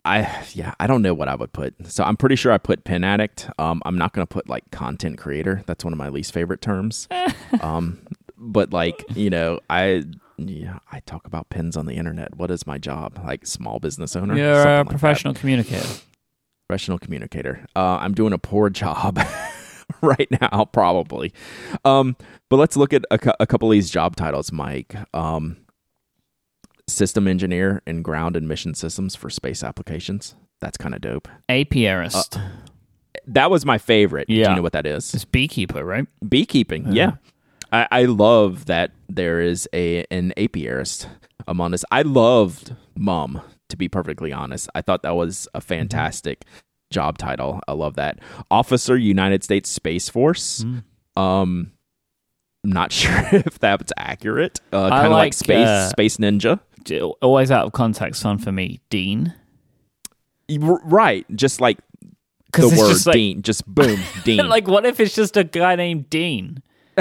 [0.04, 1.74] I yeah, I don't know what I would put.
[1.90, 3.50] So I'm pretty sure I put pen addict.
[3.58, 5.62] Um I'm not gonna put like content creator.
[5.66, 7.08] That's one of my least favorite terms.
[7.60, 7.98] um
[8.38, 10.04] but like, you know, I
[10.38, 12.36] yeah, I talk about pens on the internet.
[12.36, 13.18] What is my job?
[13.24, 14.36] Like small business owner?
[14.36, 14.90] You're a like that.
[14.90, 15.88] professional communicator.
[16.68, 17.66] professional communicator.
[17.74, 19.18] Uh, I'm doing a poor job
[20.02, 21.32] right now, probably.
[21.84, 22.16] Um,
[22.50, 25.04] but let's look at a, a couple of these job titles, Myke.
[25.14, 25.56] Um,
[26.88, 30.34] system engineer in ground and mission systems for space applications.
[30.60, 31.28] That's kind of dope.
[31.48, 32.40] Apiarist.
[33.26, 34.28] That was my favorite.
[34.28, 34.50] Do Yeah.
[34.50, 35.12] you know what that is?
[35.14, 36.06] it's beekeeper, right?
[36.28, 36.92] Beekeeping.
[36.92, 37.12] Yeah.
[37.72, 41.08] I, I love that there is a an apiarist
[41.48, 41.84] among us.
[41.90, 44.68] I loved Mum, to be perfectly honest.
[44.74, 46.44] I thought that was a fantastic
[46.92, 47.60] job title.
[47.66, 48.20] I love that.
[48.50, 50.62] Officer, United States Space Force.
[50.64, 50.84] Mm.
[51.20, 51.72] Um,
[52.64, 54.60] I'm not sure if that's accurate.
[54.72, 56.60] Uh, kind of like, like, Space uh, Space Ninja.
[56.92, 58.80] Always out of context fun for me.
[58.90, 59.34] Dean.
[60.58, 61.78] Right, just like
[62.52, 64.46] the it's word just like, Dean, just boom, Dean.
[64.48, 66.62] like, what if it's just a guy named Dean?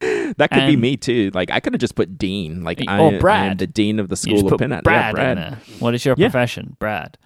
[0.00, 1.30] that could be me too.
[1.34, 2.62] Like I could have just put Dean.
[2.62, 4.70] Like Or I, I am the dean of the school of Penn.
[4.70, 5.38] Brad, yeah, Brad.
[5.38, 5.58] there.
[5.78, 6.26] What is your Yeah.
[6.26, 6.76] profession?
[6.78, 7.16] Brad.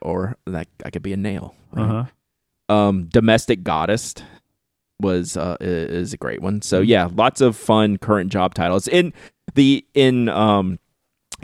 [0.00, 1.54] Or like I could be a nail.
[1.72, 1.82] right?
[2.70, 2.74] Uh-huh.
[2.74, 4.14] um domestic goddess
[5.00, 6.88] was uh is a great one so Mm-hmm.
[6.90, 9.12] yeah lots of fun current job titles in
[9.54, 10.78] the in um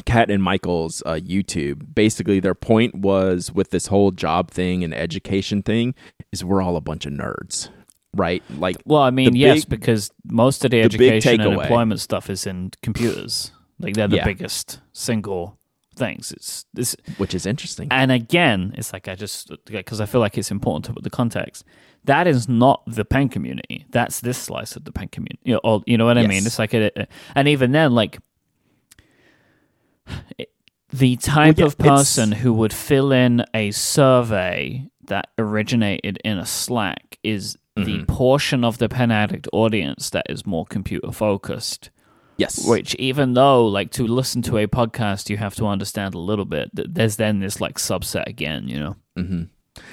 [0.07, 4.93] kat and michael's uh youtube basically their point was with this whole job thing and
[4.95, 5.95] education thing
[6.33, 7.69] is we're all a bunch of nerds
[8.17, 12.01] right like Well, I mean, yes, big- because most of the, the education and employment
[12.01, 13.51] stuff is in computers.
[13.81, 14.25] Like they're the Yeah.
[14.25, 15.59] biggest single
[15.97, 16.33] things.
[16.33, 20.37] It's this, which is interesting and again, it's like I just because I feel like
[20.39, 21.65] it's important to put the context.
[22.05, 23.87] That is not the pen community.
[23.91, 25.39] That's this slice of the pen community.
[25.45, 26.45] You know, or, you know what I mean?
[26.45, 26.91] It's like, a,
[27.35, 28.19] and even then, like
[30.39, 30.51] it-
[30.91, 36.47] the type yeah, of person who would fill in a survey that originated in a
[36.47, 38.07] Slack is the Mhm.
[38.07, 41.91] portion of the pen addict audience that is more computer focused.
[42.37, 46.19] Yes Which, even though, like, to listen to a podcast, you have to understand a
[46.19, 46.71] little bit.
[46.75, 48.97] th- There's then this like subset again, you know.
[49.17, 49.43] hmm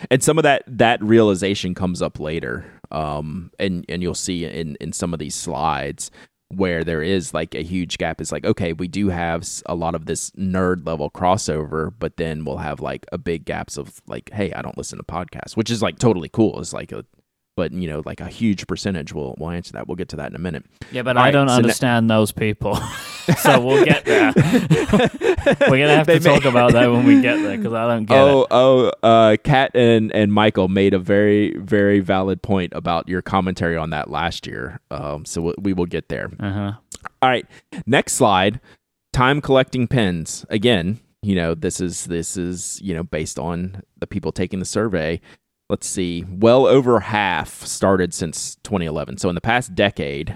[0.10, 4.76] And some of that that realization comes up later, um, and and you'll see in
[4.80, 6.12] in some of these slides
[6.54, 8.20] where there is like a huge gap.
[8.22, 12.44] Is like okay, we do have a lot of this nerd level crossover, but then
[12.46, 15.72] we'll have like a big gaps of like, hey, I don't listen to podcasts, which
[15.72, 16.60] is like totally cool.
[16.60, 17.06] It's like a
[17.56, 19.88] but you know, like a huge percentage will will answer that.
[19.88, 20.66] We'll get to that in a minute.
[20.92, 22.80] Yeah, but All I right, don't so understand those people.
[23.38, 24.34] so we'll get there.
[24.36, 28.06] We're gonna have They to talk about that when we get there because I don't
[28.06, 28.48] get oh, it.
[28.52, 33.78] oh, uh, Kat and, and Michael made a very, very valid point about your commentary
[33.78, 34.80] on that last year.
[34.90, 36.32] Um, so we, we will get there.
[36.40, 36.72] Uh huh.
[37.22, 37.46] All right,
[37.86, 38.60] next slide.
[39.14, 40.46] Time collecting pens.
[40.50, 44.66] Again, you know this is this is you know based on the people taking the
[44.66, 45.22] survey.
[45.72, 46.26] Let's see.
[46.30, 49.18] Well over half started since 2011.
[49.18, 50.36] So in the past decade,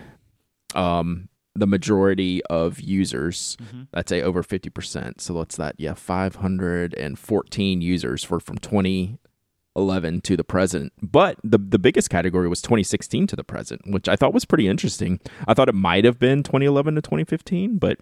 [0.74, 3.88] um, the majority of users, Mhm.
[3.94, 5.20] I'd say over 50%.
[5.20, 5.76] So what's that?
[5.78, 10.94] Yeah, 514 users were from 2011 to the present.
[11.02, 14.70] But the the biggest category was 2016 to the present, which I thought was pretty
[14.70, 15.20] interesting.
[15.50, 18.00] I thought it might have been 2011 to 2015, but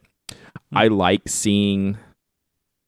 [0.72, 1.98] I like seeing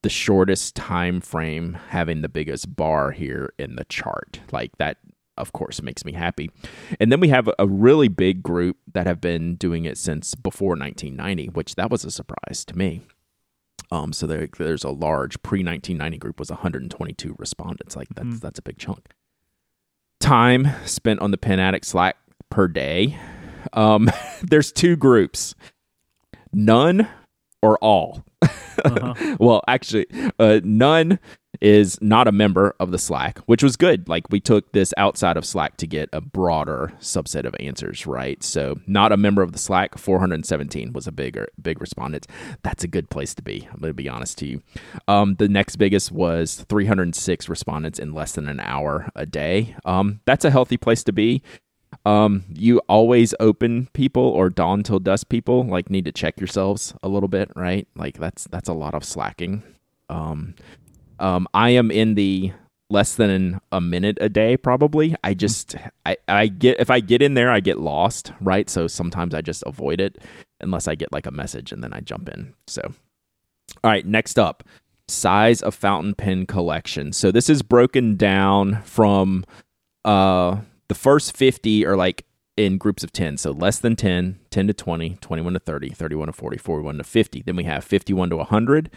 [0.05, 4.39] the shortest time frame having the biggest bar here in the chart.
[4.51, 4.97] Like that
[5.35, 6.51] of course makes me happy.
[6.99, 10.77] And then we have a really big group that have been doing it since before
[10.77, 13.01] 1990, which that was a surprise to me.
[13.91, 17.95] Um, so there, there's a large pre 1990 group was 122 respondents.
[17.95, 18.41] Like that's Mhm.
[18.41, 19.07] that's a big chunk.
[20.19, 22.15] Time spent on the Pen Addict Slack
[22.51, 23.17] per day.
[23.73, 24.09] Um,
[24.43, 25.55] there's two groups,
[26.53, 27.07] none
[27.63, 28.23] or all.
[28.85, 29.37] Uh-huh.
[29.39, 30.07] well, actually,
[30.39, 31.19] uh, none
[31.61, 34.07] is not a member of the Slack, which was good.
[34.09, 38.41] Like we took this outside of Slack to get a broader subset of answers, right?
[38.43, 42.27] So, not a member of the Slack, 417 was a bigger big respondent.
[42.63, 43.67] That's a good place to be.
[43.71, 44.61] I'm going to be honest to you.
[45.07, 49.75] Um, the next biggest was 306 respondents in less than an hour a day.
[49.85, 51.41] Um, that's a healthy place to be
[52.05, 56.93] um you always open people or dawn till dusk people like need to check yourselves
[57.03, 57.87] a little bit right?
[57.95, 59.63] Like that's that's a lot of slacking.
[60.09, 60.55] Um
[61.19, 62.51] um i am in the
[62.89, 65.15] less than a minute a day probably.
[65.23, 68.69] I just i i get if i get in there i get lost right?
[68.69, 70.19] So sometimes i just avoid it
[70.61, 72.53] unless i get like a message and then i jump in.
[72.67, 72.81] So
[73.83, 74.63] all right next up
[75.07, 77.13] size of fountain pen collection.
[77.13, 79.43] So this is broken down from
[80.03, 82.25] uh the first 50 are like
[82.57, 86.27] in groups of 10 so less than 10 10 to 20 21 to 30 31
[86.27, 88.89] to 40 41 to 50 then we have 51 to 100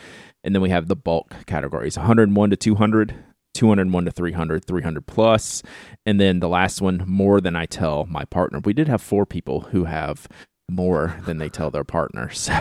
[0.45, 3.25] and then we have the bulk categories 101 to 200
[3.59, 5.63] 201 to 300 300 plus.
[6.07, 8.61] And then the last one more than i tell my partner.
[8.65, 10.29] We did have four people who have
[10.71, 12.31] more than they tell their partner.
[12.39, 12.55] So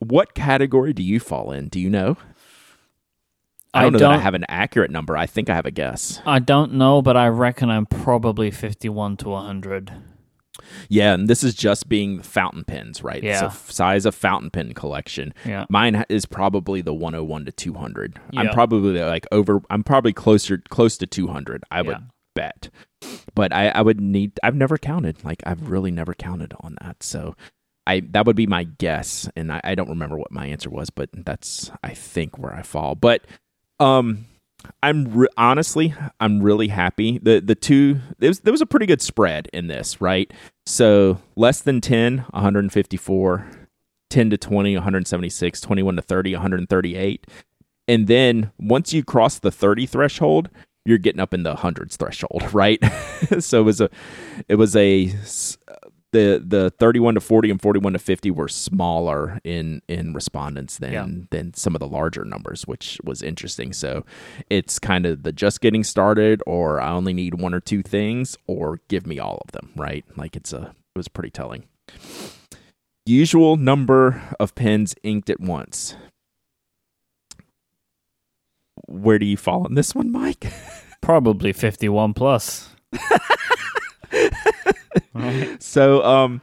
[0.00, 1.68] what category do you fall in?
[1.68, 2.16] Do you know
[3.74, 5.16] I don't know that I have an accurate number.
[5.16, 6.20] I think I have a guess.
[6.24, 9.92] I don't know, but I reckon I'm probably 51 to 100.
[10.88, 13.22] Yeah, and this is just being fountain pens, right?
[13.22, 13.50] Yeah.
[13.50, 15.34] So size of fountain pen collection.
[15.44, 15.66] Yeah.
[15.68, 18.20] Mine is probably the 101 to 200.
[18.36, 19.60] I'm probably like over.
[19.70, 21.64] I'm probably closer close to 200.
[21.70, 21.98] I would
[22.34, 22.70] bet,
[23.34, 24.38] but I, I would need.
[24.42, 25.24] I've never counted.
[25.24, 27.02] Like I've really never counted on that.
[27.02, 27.34] So
[27.86, 30.90] I that would be my guess, and I, I don't remember what my answer was,
[30.90, 32.94] but that's I think where I fall.
[32.94, 33.22] But
[33.80, 34.26] um,
[34.82, 37.18] I'm re- honestly, I'm really happy.
[37.18, 40.32] The the two there was, there was a pretty good spread in this, right?
[40.66, 43.46] So less than 10, 154,
[44.10, 47.26] 10 to 20, 176, 21 to 30, 138.
[47.86, 50.48] And then once you cross the 30 threshold,
[50.86, 52.82] you're getting up in the hundreds threshold, right?
[53.40, 53.90] so it was a
[54.48, 55.12] it was a
[56.14, 60.92] the the 31 to 40 and 41 to 50 were smaller in in respondents than
[60.92, 61.06] Yeah.
[61.30, 63.72] than some of the larger numbers which was interesting.
[63.74, 64.04] So
[64.48, 68.36] it's kind of the just getting started or i only need one or two things
[68.46, 70.04] or give me all of them right?
[70.16, 71.64] Like it's a it was pretty telling.
[73.06, 75.94] Usual number of pens inked at once.
[78.86, 80.50] Where do you fall on this one myke?
[81.00, 82.70] Probably 51 plus.
[85.14, 85.56] Right.
[85.62, 86.40] So, um,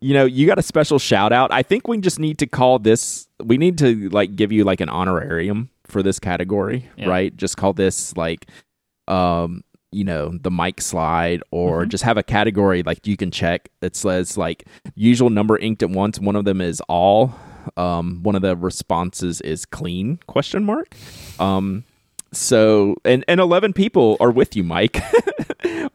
[0.00, 1.52] you know, you got a special shout out.
[1.52, 3.26] I think we just need to call this.
[3.42, 7.08] We need to like give you like an honorarium for this category, Yeah.
[7.08, 7.36] right?
[7.36, 8.46] Just call this like,
[9.08, 11.88] um, you know, the Myke slide, or Mhm.
[11.88, 14.64] just have a category like you can check that says like
[14.94, 16.20] usual number inked at once.
[16.20, 17.34] One of them is all.
[17.76, 20.94] Um, one of the responses is clean question mark.
[21.40, 21.84] Um,
[22.32, 25.00] so and and eleven people are with you, Myke,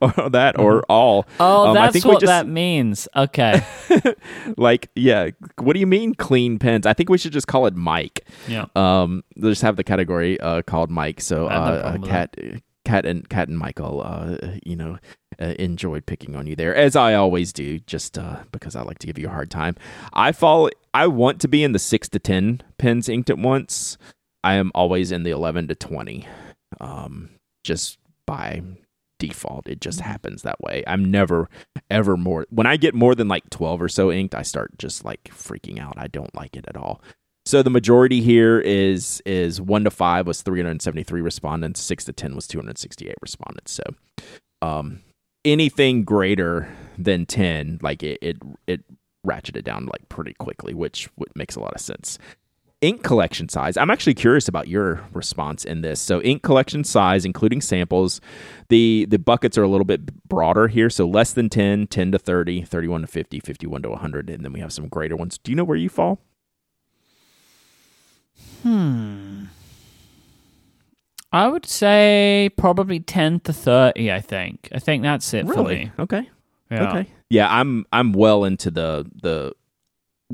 [0.00, 1.26] or that or all.
[1.40, 3.08] Oh, Um, I that's think what just- that means.
[3.16, 3.62] Okay.
[4.56, 7.74] like yeah what do you mean clean pens i think we should just call it
[7.76, 8.66] myke yeah.
[8.74, 12.36] um they'll just have the category uh called myke so I no uh, uh Kat
[12.84, 14.98] Kat and Kat and michael uh you know
[15.40, 18.98] uh, enjoyed picking on you there as i always do just uh because i like
[18.98, 19.76] to give you a hard time
[20.12, 23.96] i fall i want to be in the six to ten pens inked at once
[24.44, 26.26] i am always in the 11 to 20
[26.80, 27.30] um
[27.64, 28.62] just by
[29.18, 29.68] default.
[29.68, 30.84] It just happens that way.
[30.86, 31.48] I'm never
[31.90, 35.04] ever more when i get more than like 12 or so inked i start just
[35.04, 35.94] like freaking out.
[35.96, 37.00] I don't like it at all.
[37.46, 42.34] So the majority here is is 1 to 5 was 373 respondents 6 to 10
[42.34, 43.72] was 268 respondents.
[43.72, 43.84] So
[44.62, 45.00] um
[45.44, 46.68] anything greater
[46.98, 48.80] than 10 like it it, it
[49.26, 52.18] ratcheted down like pretty quickly which, which makes a lot of sense
[52.84, 57.24] ink collection size i'm actually curious about your response in this so ink collection size
[57.24, 58.20] including samples
[58.68, 62.18] the the buckets are a little bit broader here so less than 10 10 to
[62.18, 65.50] 30 31 to 50 51 to 100 and then we have some greater ones do
[65.52, 66.18] you know where you fall
[68.62, 69.44] Hmm.
[71.30, 74.68] I would say probably 10 to 30, I think.
[74.72, 75.90] I think that's it for me.
[75.98, 76.28] okay
[76.70, 76.88] Yeah.
[76.88, 79.52] okay yeah i'm i'm well into the the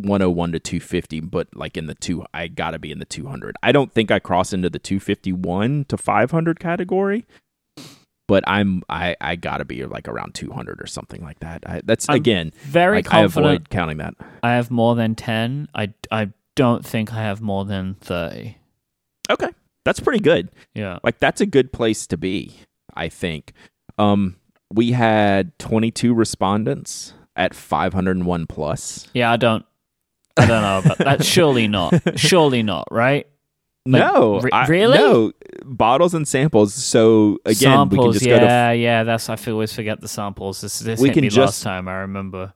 [0.04, 3.72] 101 to 250 but like in the two i gotta be in the 200 i
[3.72, 7.24] don't think i cross into the 251 to 500 category
[8.28, 12.08] but i'm i i gotta be like around 200 or something like that I, that's
[12.08, 15.68] I'm again Very like i confident avoid counting that I have more than 10.
[15.74, 18.56] I, I don't think I have more than 30.
[19.30, 19.50] okay
[19.84, 20.98] that's pretty good Yeah.
[21.02, 22.54] like that's a good place to be
[22.94, 23.52] i think
[23.98, 24.36] um
[24.72, 29.64] we had 22 respondents at 501 plus Yeah, I don't.
[30.40, 32.18] I don't know, but that's surely not.
[32.18, 33.26] Surely not, right?
[33.86, 34.98] Like, no I- really?
[34.98, 35.32] no
[35.64, 39.04] bottles and samples so again samples, we can just go to yeah, yeah.
[39.04, 40.60] That's I always forget the samples.
[40.60, 41.88] This, this We hit can me just- last time.
[41.88, 42.52] I remember.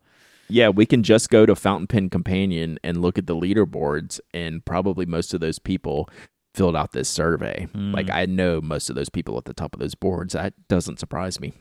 [0.51, 4.63] yeah we can just go to fountain pen companion and look at the leaderboards and
[4.67, 6.09] probably most of those people
[6.55, 7.95] filled out this survey Mm.
[7.95, 11.01] like i know most of those people at the top of those boards that doesn't
[11.01, 11.55] surprise me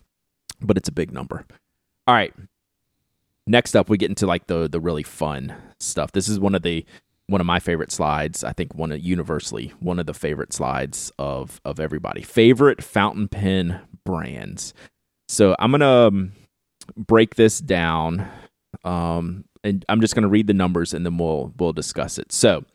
[0.62, 1.46] but it's a big number
[2.06, 2.34] all right
[3.48, 6.12] next up we get into like the the really fun stuff.
[6.12, 6.86] This is one of the
[7.28, 11.12] one of my favorite slides i think one of universally one of the favorite slides
[11.18, 12.22] of of everybody.
[12.22, 14.74] Favorite fountain pen brands.
[15.28, 16.34] So i'm gonna um,
[16.98, 18.28] break this down
[18.84, 22.32] um and i'm just gonna read the numbers and then we'll we'll discuss it.
[22.32, 22.66] So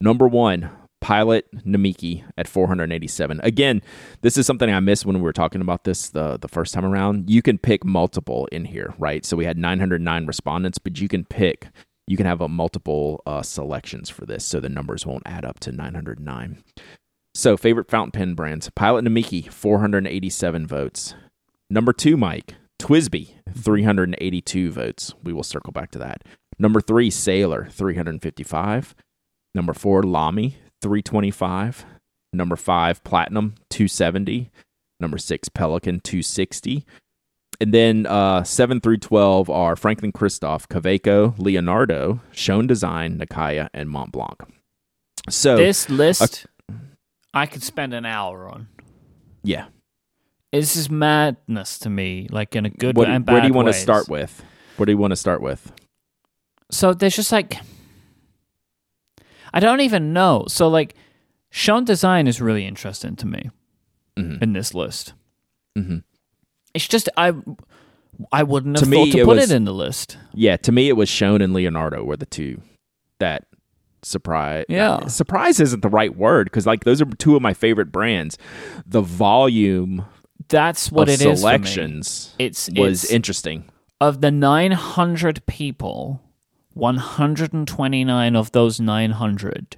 [0.00, 0.70] number one
[1.04, 3.82] pilot namiki at 487 again
[4.22, 6.86] this is something I missed when we were talking about this the the first time
[6.86, 7.28] around.
[7.28, 9.24] You can pick multiple in here, right?
[9.24, 11.68] So we had 909 respondents, but you can pick
[12.06, 15.58] you can have a multiple uh, selections for this, so the numbers won't add up
[15.60, 16.62] to 909.
[17.34, 21.14] So favorite fountain pen brands: Pilot Namiki, 487 votes.
[21.70, 25.14] Number two, Mike TWSBI, 382 votes.
[25.22, 26.22] We will circle back to that.
[26.58, 28.94] Number three, Sailor, 355.
[29.54, 31.86] Number four, Lamy, 325.
[32.34, 34.50] Number five, Platinum, 270.
[35.00, 36.84] Number six, Pelikan, 260.
[37.60, 43.88] And then uh, 7 through 12 are Franklin Christoph, Kaweco, Leonardo, Schon Design, Nakaya, and
[43.88, 44.36] Mont Blanc.
[45.30, 46.46] So, this list,
[47.32, 48.68] I could spend an hour on.
[49.42, 49.66] yeah.
[50.52, 53.54] This is madness to me, like in a good What, and bad where do you
[53.54, 54.44] want to start with?
[54.76, 55.72] What do you want to start with?
[56.70, 57.56] So there's just like
[59.54, 60.44] I don't even know.
[60.48, 60.94] So like
[61.50, 63.50] Schon design is really interesting to me
[64.18, 64.42] Mhm.
[64.42, 65.14] in this list.
[65.78, 66.02] Mhm.
[66.74, 67.32] It's just I
[68.32, 70.18] I wouldn't To have me, thought to it put was- it in the list.
[70.34, 72.60] Yeah, to me, it was Schon and Leonardo were the two
[73.20, 73.46] that
[74.02, 74.64] surprise.
[74.68, 75.06] Yeah.
[75.06, 78.36] surprise isn't the right word because like those are two of my favorite brands.
[78.86, 80.04] The volume
[80.48, 81.36] That's what it is for me.
[81.36, 83.64] selections It's was it's, interesting.
[84.00, 86.20] of the 900 people,
[86.74, 89.76] 129 of those 900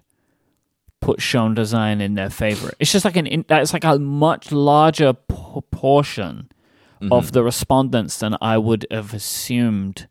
[1.01, 2.75] put Schon design in their favorite.
[2.81, 6.51] It's just like an it's like a much larger proportion
[6.99, 7.13] Mm-hmm.
[7.13, 10.09] of the respondents than I would have assumed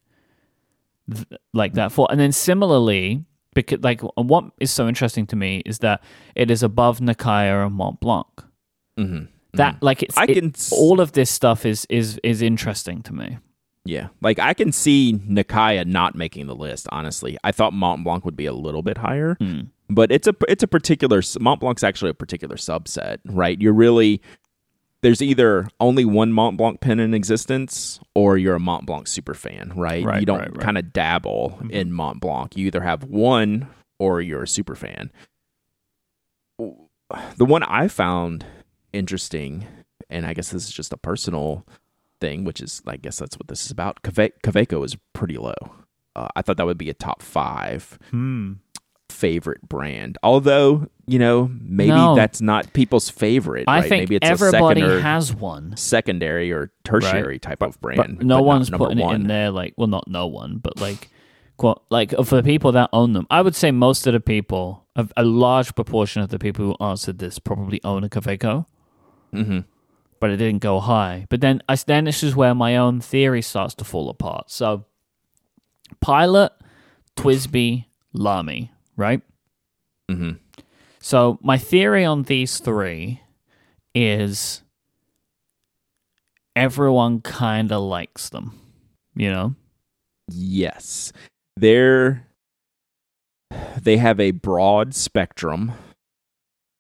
[1.12, 2.08] th- like that for.
[2.12, 3.26] And then similarly,
[3.56, 6.04] because like what is so interesting to me is that
[6.36, 8.28] it is above Nakaya and Mont Blanc.
[8.96, 9.24] hmm
[9.54, 13.02] That like it's I it- can s- all of this stuff is is is interesting
[13.02, 13.40] to me.
[13.86, 16.88] Yeah, like I can see Nakaya not making the list.
[16.92, 19.62] Honestly, I thought Mont Blanc would be a little bit higher, Hmm.
[19.90, 23.62] but it's a it's a particular Mont Blanc's actually a particular subset, right?
[23.62, 24.22] You're really
[25.02, 29.36] there's either only one Mont Blanc pen in existence, or you're a Mont Blanc super
[29.36, 30.04] fan, right?
[30.04, 30.60] Right, you don't right, right.
[30.66, 32.58] kind of dabble in Mont Blanc.
[32.58, 33.68] You either have one
[34.00, 35.12] or you're a super fan.
[36.58, 38.46] The one I found
[38.94, 39.68] interesting,
[40.10, 41.66] and I guess this is just a personal
[42.22, 44.02] thing, which is I guess that's what this is about.
[44.04, 45.54] Cave- Kaweco is pretty low.
[46.16, 48.54] Uh, I thought that would be a top five Hmm.
[49.10, 50.18] favorite brand.
[50.24, 52.16] Although you know maybe No.
[52.16, 53.66] that's not people's favorite.
[53.68, 53.90] I right?
[53.90, 55.76] think maybe it's everybody a has one.
[55.78, 57.98] secondary or tertiary type of brand.
[58.18, 59.14] But no but one's putting one.
[59.14, 61.10] it in there like well not no one, but like
[61.58, 63.28] quote like for the people that own them.
[63.30, 66.86] I would say most of the people a, a large proportion of the people who
[66.86, 68.66] answered this probably own a Kaweco,
[69.34, 69.60] hmm
[70.20, 71.26] but it didn't go high.
[71.30, 74.50] But then I then this is where my own theory starts to fall apart.
[74.50, 74.86] So
[76.02, 76.52] Pilot,
[77.16, 79.22] TWSBI, Lamy, right?
[80.10, 80.32] Mm-hmm.
[81.00, 83.22] So my theory on these three
[83.94, 84.62] is
[86.56, 88.60] everyone kind of likes them,
[89.16, 89.56] you know?
[90.28, 91.14] Yes,
[91.56, 92.28] they're
[93.82, 95.72] they have a broad spectrum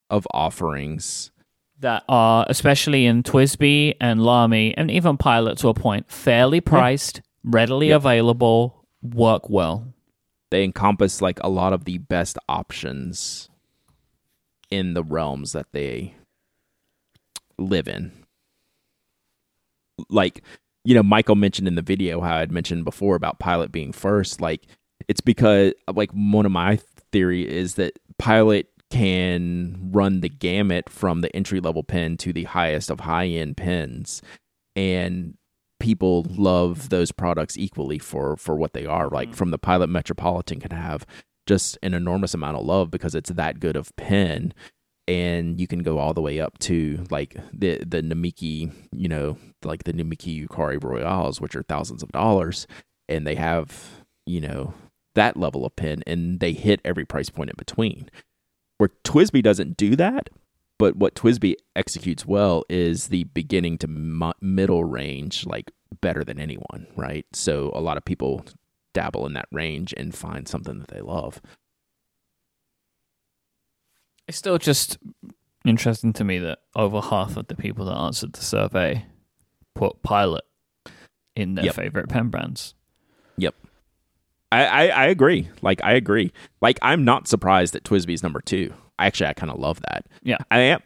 [0.09, 1.31] of offerings.
[1.85, 7.21] That are, especially in TWSBI and Lamy, and even Pilot to a point, fairly priced,
[7.43, 7.97] readily Yep.
[7.97, 9.93] available, work well.
[10.49, 13.51] They encompass like a lot of the best options
[14.71, 16.15] in the realms that they
[17.59, 18.11] live in.
[20.09, 20.41] Like,
[20.85, 24.41] you know, Michael mentioned in the video how I'd mentioned before about Pilot being first.
[24.41, 24.63] Like,
[25.07, 26.79] it's because, like, one of my
[27.11, 32.45] theory is that Pilot can run the gamut from the entry level pen to the
[32.45, 34.21] highest of high end pens.
[34.75, 35.37] And
[35.79, 39.09] people love those products equally for for what they are.
[39.09, 39.35] Like, mm.
[39.35, 41.05] from the Pilot Metropolitan can have
[41.45, 44.53] just an enormous amount of love because it's that good of pen
[45.07, 49.37] and you can go all the way up to like the the Namiki, you know,
[49.63, 52.65] like the Namiki Yukari Royales, which are thousands of dollars,
[53.07, 54.73] and they have you know
[55.15, 58.09] that level of pen, and they hit every price point in between.
[58.77, 60.29] Where TWSBI doesn't do that,
[60.77, 65.71] but what TWSBI executes well is the beginning to mu- middle range, like
[66.01, 67.25] better than anyone, right?
[67.33, 68.45] So a lot of people
[68.93, 71.41] dabble in that range and find something that they love.
[74.27, 74.97] It's still just
[75.65, 79.05] interesting to me that over half of the people that answered the survey
[79.73, 80.43] put Pilot
[81.35, 81.75] in their Yep.
[81.75, 82.74] favorite pen brands.
[84.51, 85.49] I, I, I agree.
[85.61, 86.31] Like I agree.
[86.61, 88.73] Like I'm not surprised that TWSBI's number two.
[88.99, 90.05] Actually, I kind of love that.
[90.23, 90.37] Yeah.
[90.51, 90.81] I am.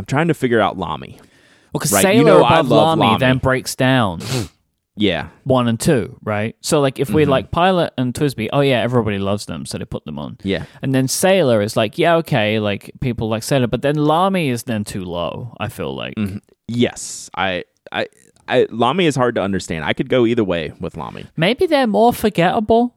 [0.00, 1.16] I'm trying to figure out Lamy.
[1.18, 3.18] Well, because Right, Sailor you know above love Lamy, Lamy.
[3.18, 4.20] then breaks down
[5.00, 6.56] Yeah, one and two, right?
[6.60, 7.28] So, like, if we Mhm.
[7.28, 10.38] like Pilot and Twisby, oh yeah, everybody loves them, so they put them on.
[10.42, 14.48] yeah, And then Sailor is like, yeah, okay, like people like Sailor, but then Lamy
[14.48, 15.54] is then too low.
[15.60, 16.40] I feel like Mhm.
[16.66, 17.30] yes.
[17.36, 18.08] I, I,
[18.48, 18.66] I.
[18.70, 19.84] Lamy is hard to understand.
[19.84, 21.26] I could go either way with Lamy.
[21.36, 22.94] maybe they're more forgettable.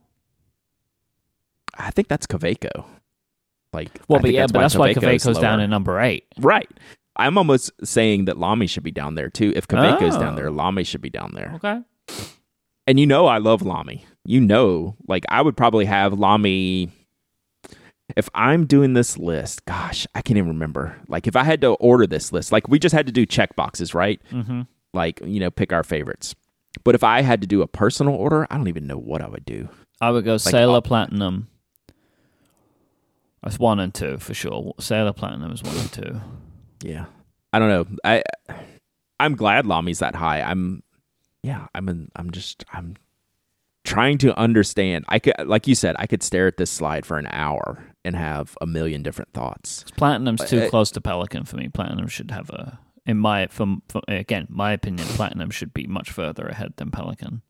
[1.78, 2.86] I think that's Kaweco.
[3.74, 6.26] Like, Well, I but yeah, but that's why Kaweco's Kaweco's down in number eight.
[6.38, 6.70] Right.
[7.16, 9.54] I'm almost saying that Lamy should be down there too.
[9.56, 10.36] If Kaweco's down Oh.
[10.36, 11.54] there, Lamy should be down there.
[11.56, 11.82] Okay.
[12.88, 14.06] And you know I love Lamy.
[14.26, 16.90] You know, like I would probably have Lamy
[18.18, 20.98] if I'm doing this list, gosh, I can't even remember.
[21.08, 23.56] Like if I had to order this list, like we just had to do check
[23.56, 24.22] boxes, right?
[24.32, 24.62] Mm-hmm.
[24.94, 26.36] Like, you know, pick our favorites.
[26.84, 29.28] But if I had to do a personal order, I don't even know what I
[29.28, 29.70] would do.
[30.00, 31.48] I would go Sailor uh, Platinum.
[33.44, 34.74] That's one and two for sure.
[34.80, 36.22] Sailor Platinum is one and two.
[36.84, 37.06] Yeah.
[37.54, 37.98] I don't know.
[38.04, 38.24] I
[39.20, 40.42] I'm glad Lamy's that high.
[40.42, 40.84] I'm
[41.44, 42.96] yeah, I'm in, I'm just I'm
[43.84, 45.06] trying to understand.
[45.10, 48.16] I could, like you said, I could stare at this slide for an hour and
[48.16, 49.86] have a million different thoughts.
[49.98, 51.68] Platinum's too Uh, close to Pelikan for me.
[51.68, 56.12] Platinum should have a, in my, from, from again, my opinion, Platinum should be much
[56.12, 57.42] further ahead than Pelikan.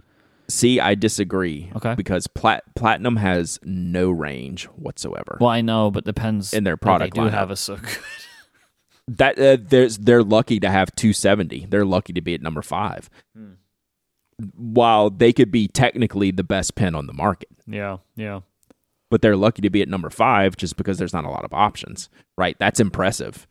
[0.47, 1.71] See, I disagree.
[1.75, 1.95] Okay.
[1.95, 5.37] Because plat- platinum has no range whatsoever.
[5.39, 6.53] Well, I know, but depends.
[6.53, 7.31] In their product they do lineup.
[7.31, 7.97] have a so good.
[9.07, 11.67] that uh, there's they're lucky to have 270.
[11.69, 13.09] They're lucky to be at number five.
[13.35, 13.51] Hmm.
[14.55, 18.39] While they could be technically the best pen on the market, Yeah, yeah.
[19.11, 21.53] but they're lucky to be at number five just because there's not a lot of
[21.53, 22.09] options.
[22.37, 22.57] Right?
[22.59, 23.47] That's impressive.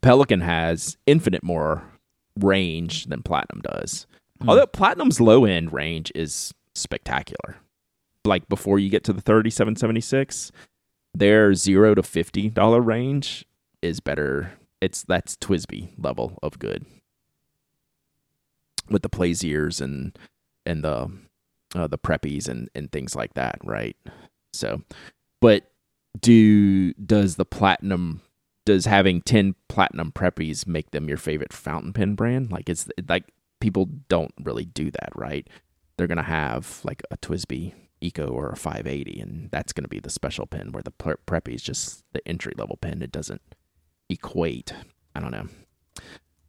[0.00, 1.84] Pelikan has infinite more
[2.38, 4.06] range than Platinum does.
[4.40, 4.50] Hmm.
[4.50, 7.56] Although Platinum's low end range is spectacular.
[8.24, 10.52] Like before you get to the 3776,
[11.14, 13.44] their 0 to $50 range
[13.82, 14.52] is better.
[14.80, 16.84] It's that's TWSBI level of good.
[18.90, 20.16] With the Plaisirs and
[20.64, 21.10] and the
[21.74, 23.96] uh, the preppies and and things like that, right?
[24.52, 24.82] So,
[25.40, 25.70] but
[26.20, 28.22] do does the platinum
[28.66, 32.52] does having 10 platinum preppies make them your favorite fountain pen brand?
[32.52, 35.48] Like it's like people don't really do that, right?
[35.96, 39.88] They're going to have like a TWSBI Eco or a 580 and that's going to
[39.88, 43.00] be the special pen where the pre- preppy is just the entry level pen.
[43.00, 43.40] It doesn't
[44.10, 44.74] equate.
[45.14, 45.48] I don't know.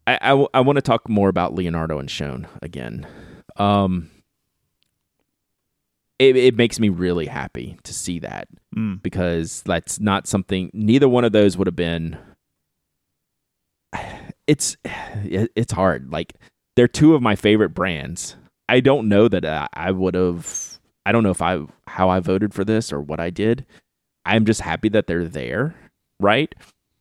[0.06, 3.08] I I want to talk more about Leonardo and Schon again.
[3.58, 4.10] Um,
[6.20, 9.02] it, it makes me really happy to see that Mm.
[9.02, 12.18] because that's not something neither one of those would have been
[14.46, 16.12] it's it's hard.
[16.12, 16.34] Like
[16.76, 18.36] they're two of my favorite brands.
[18.70, 22.20] I don't know that i, I would have i don't know if i how i
[22.20, 23.66] voted for this or what i did.
[24.26, 25.76] I'm just happy that they're there
[26.20, 26.54] right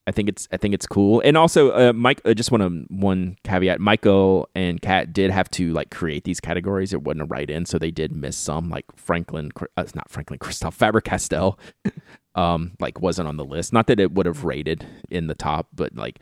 [0.07, 1.20] i think it's i think it's cool.
[1.24, 5.50] And also uh, myke i just want to one caveat michael and kat did have
[5.52, 6.92] to like create these categories.
[6.92, 10.11] It wasn't a write in so they did miss some like franklin uh, it's not
[10.11, 11.59] franklin christoph faber castell
[12.34, 13.72] um like wasn't on the list.
[13.72, 16.20] Not that it would have rated in the top but like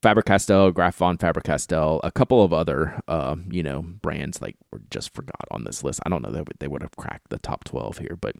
[0.00, 4.54] Faber Castell, Graf von Faber Castell, a couple of other, uh, you know, brands like
[4.70, 6.00] were just forgot on this list.
[6.06, 8.36] I don't know that they would have cracked the top twelve here, but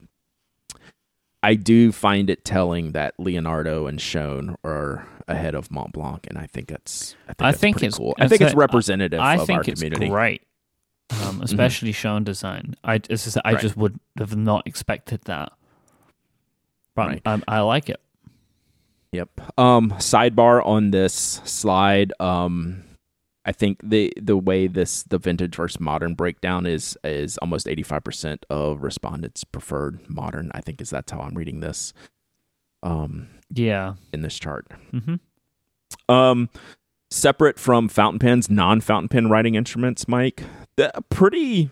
[1.41, 6.37] I do find it telling that Leonardo and Schon are ahead of Mont Blanc, and
[6.37, 8.13] I think that's I think, I think it's- cool.
[8.19, 10.05] I think it's representative I of think our it's community.
[10.07, 10.13] Mm-hmm.
[10.13, 10.41] great,
[11.23, 12.75] um, especially Schon design.
[12.83, 13.61] I just, I Right.
[13.61, 15.53] just would have not expected that,
[16.95, 17.21] but Right.
[17.25, 18.01] I, I like it.
[19.11, 19.57] Yep.
[19.57, 21.13] Um, sidebar on this
[21.45, 22.11] slide.
[22.19, 22.83] Um,
[23.49, 27.81] I think the the way this the vintage versus modern breakdown is is almost eighty
[27.81, 30.51] five percent of respondents preferred modern.
[30.53, 31.91] I think is that's how I'm reading this.
[32.83, 33.95] Um, Yeah.
[34.13, 34.67] in this chart.
[34.91, 35.15] hmm
[36.07, 36.49] Um,
[37.09, 40.43] separate from fountain pens, non fountain pen writing instruments, Myke.
[40.75, 41.71] The pretty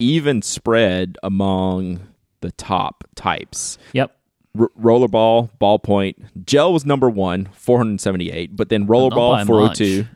[0.00, 2.00] even spread among
[2.40, 3.78] the top types.
[3.92, 4.10] Yep.
[4.58, 9.98] R- rollerball, ballpoint, gel was number one, 478, but then rollerball, 402.
[10.02, 10.08] much.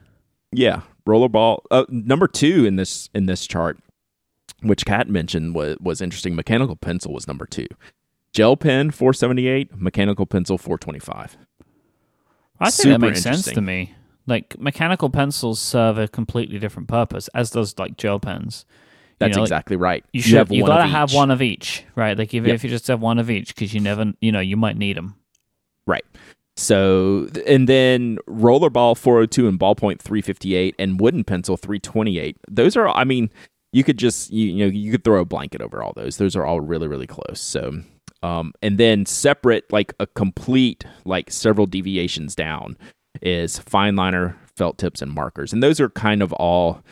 [0.52, 3.78] Yeah, rollerball, uh, number two in this in this chart,
[4.62, 6.34] which Kat mentioned was was interesting.
[6.34, 7.66] Mechanical pencil was number two,
[8.32, 11.36] gel pen 478, mechanical pencil 425.
[12.58, 13.94] I think Super that makes sense to me.
[14.26, 18.64] Like mechanical pencils serve a completely different purpose, as does like gel pens.
[19.18, 20.04] That's know, like, exactly right.
[20.12, 20.34] You should.
[20.34, 22.18] have You, one of gotta have one of each, right?
[22.18, 22.54] Like even Yep.
[22.56, 24.96] if you just have one of each, because you never, you know, you might need
[24.96, 25.14] them.
[25.86, 26.04] Right.
[26.56, 32.38] So, and then rollerball 402 and ballpoint 358 and wooden pencil 328.
[32.48, 33.30] Those are, I mean,
[33.72, 36.16] you could just, you, you know, you could throw a blanket over all those.
[36.16, 37.40] Those are all really, really close.
[37.40, 37.82] So,
[38.22, 42.78] um, and then separate, like a complete, like several deviations down
[43.20, 45.52] is fine liner, felt tips, and markers.
[45.52, 46.82] And those are kind of all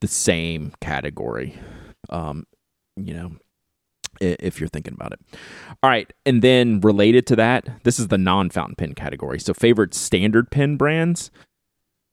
[0.00, 1.58] the same category.
[2.10, 2.46] Um,
[2.96, 3.32] you know,
[4.20, 5.20] if you're thinking about it.
[5.82, 9.38] All right, and then related to that, this is the non-fountain pen category.
[9.40, 11.30] So favorite standard pen brands,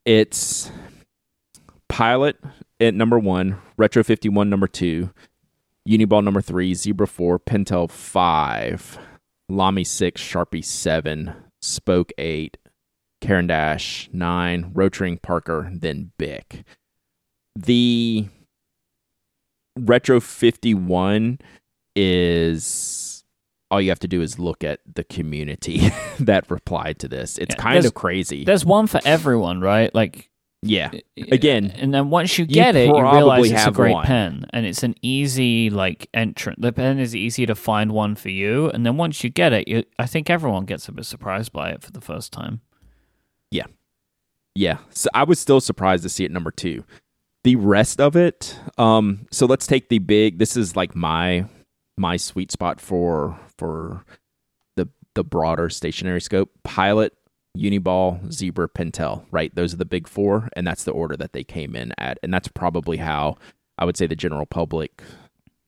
[0.05, 0.71] it's
[1.89, 2.37] Pilot
[2.79, 5.11] at number one, Retro 51 number two,
[5.87, 8.97] Uniball number three, Zebra four, Pentel five,
[9.49, 12.57] Lamy six, Sharpie seven, Spoke eight,
[13.21, 16.63] Caran d'Ache nine, Rotring Parker, then Bic.
[17.55, 18.27] The
[19.77, 21.39] Retro 51
[21.95, 23.23] is
[23.71, 25.89] all you have to do is look at the community
[26.19, 27.37] that replied to this.
[27.37, 28.43] It's Yeah, kind of crazy.
[28.45, 29.93] There's one for everyone, right?
[29.95, 30.29] Like
[30.61, 30.91] Yeah.
[31.31, 34.05] Again, and then once you get it, you realize it's a great one.
[34.05, 36.61] pen, and it's an easy like entrant.
[36.61, 39.67] The pen is easy to find one for you, and then once you get it,
[39.67, 42.61] you, I think everyone gets a bit surprised by it for the first time.
[43.51, 43.65] Yeah,
[44.53, 44.77] yeah.
[44.91, 46.83] So I was still surprised to see it number two.
[47.43, 50.39] the rest of it, um, so let's take the big.
[50.39, 51.45] This is like my
[51.97, 54.03] my sweet spot for for
[54.75, 56.51] the the broader stationary scope.
[56.63, 57.13] Pilot,
[57.57, 59.25] Uniball, Zebra, Pentel.
[59.31, 62.17] Right, those are the big four, and that's the order that they came in at,
[62.23, 63.37] and that's probably how
[63.77, 65.01] I would say the general public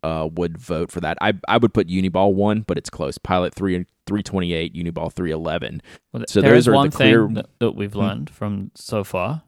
[0.03, 1.17] uh, would vote for that.
[1.21, 3.17] I I would put Uniball one, but it's close.
[3.17, 5.81] Pilot three three twenty eight, Uniball three eleven.
[6.13, 9.03] Well, So there those is are the one clear- thing that, we've learned from so
[9.03, 9.43] far.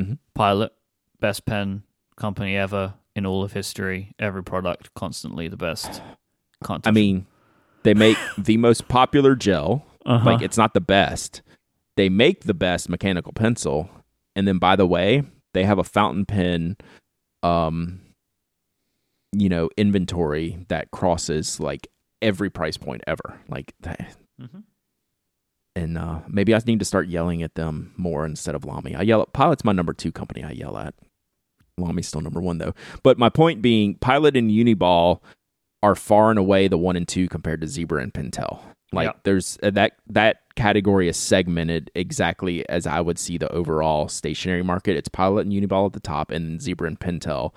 [0.00, 0.18] Mhm.
[0.34, 0.72] Pilot,
[1.20, 1.82] best pen
[2.16, 4.12] company ever in all of history.
[4.18, 6.00] Every product constantly the best.
[6.64, 7.26] Can't I mean,
[7.82, 9.84] they make the most popular gel.
[10.04, 11.42] uh Like it's not the best.
[11.96, 13.88] They make the best mechanical pencil,
[14.36, 16.76] and then by the way, they have a fountain pen,
[17.42, 18.00] um,
[19.32, 21.88] you know, inventory that crosses like
[22.20, 23.40] every price point ever.
[23.48, 24.16] Like that.
[24.40, 24.64] Mhm.
[25.74, 28.94] And uh, maybe I need to start yelling at them more instead of Lamy.
[28.94, 30.42] I yell at Pilot's my number two company.
[30.42, 30.94] I yell at.
[31.78, 32.74] Lamy's still number one though.
[33.02, 35.20] But my point being, Pilot and Uniball
[35.82, 38.58] are far and away the one and two compared to Zebra and Pentel.
[38.92, 39.12] Like Yeah.
[39.24, 44.62] there's uh, that that category is segmented exactly as I would see the overall stationary
[44.62, 44.96] market.
[44.96, 47.52] It's Pilot and Uniball at the top, and Zebra and Pentel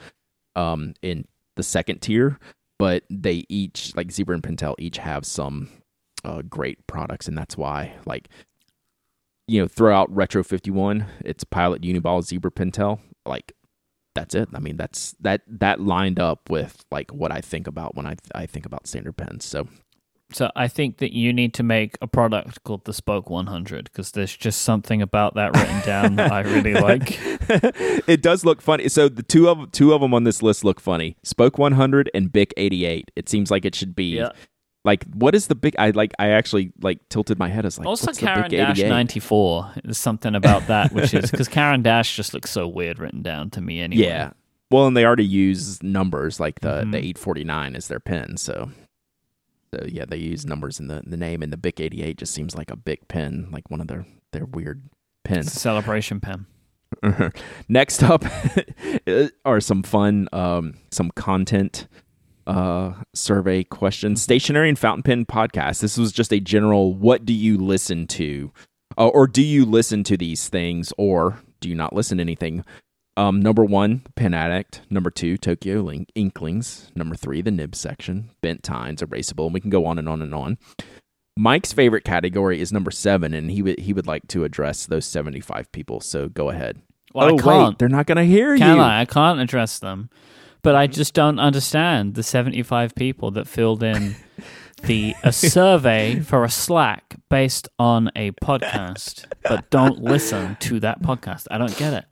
[0.56, 2.40] um, in the second tier.
[2.78, 5.70] But they each like Zebra and Pentel each have some
[6.26, 8.28] uh, great products, and that's why like
[9.48, 11.06] you know throw out Retro Fifty One.
[11.24, 13.00] It's Pilot, Uniball, Zebra, Pentel.
[13.26, 13.54] Like
[14.20, 14.50] that's it.
[14.54, 18.16] I mean that's that that lined up with like what I think about when I
[18.36, 19.46] I think about standard pens.
[19.46, 19.68] So
[20.32, 24.12] So I think that you need to make a product called the Spoke 100 because
[24.12, 27.18] there's just something about that written down that I really like.
[28.08, 28.90] it does look funny.
[28.90, 31.18] So the two of two of them on this list look funny.
[31.24, 33.12] Spoke 100 and Bic 88.
[33.16, 34.30] It seems like it should be Yeah.
[34.86, 35.76] Like what is the big?
[35.78, 39.72] I like I actually like tilted my head as like also, Caran d'Ache 94.
[39.84, 43.50] There's something about that which is because Caran d'Ache just looks so weird written down
[43.52, 44.04] to me anyway.
[44.04, 44.32] Yeah.
[44.72, 46.92] Well, and they already use numbers like the Mhm.
[46.94, 48.72] the 849 is their pin So
[49.74, 52.56] so yeah, they use numbers in the the name, and the Bic 88 just seems
[52.56, 54.82] like a big pin like one of their their weird
[55.30, 56.46] a celebration pin
[57.70, 58.24] Next up
[59.46, 61.88] are some fun, um, some content
[62.48, 65.82] uh, survey question Stationary and fountain pen podcast.
[65.82, 66.94] This was just a general.
[66.94, 68.52] What do you listen to,
[68.98, 72.64] uh, or do you listen to these things, or do you not listen to anything?
[73.18, 74.82] Um, number one, Pen Addict.
[74.90, 76.90] Number two, Tokyo Link- Inklings.
[76.96, 78.30] Number three, the Nib section.
[78.42, 79.46] Bent Tines, Erasable.
[79.46, 80.58] And we can go on and on and on.
[81.38, 85.06] Myke's favorite category is number seven, and he would he would like to address those
[85.06, 86.00] seventy five people.
[86.02, 86.82] So go ahead.
[87.14, 87.68] Well, oh I can't.
[87.70, 88.82] wait, they're not going to hear Can you.
[88.82, 89.02] I?
[89.02, 90.10] I can't address them.
[90.62, 94.16] But I just don't understand the 75 people that filled in
[94.84, 101.02] the a survey for a Slack based on a podcast, but don't listen to that
[101.02, 101.48] podcast.
[101.52, 102.06] I don't get it.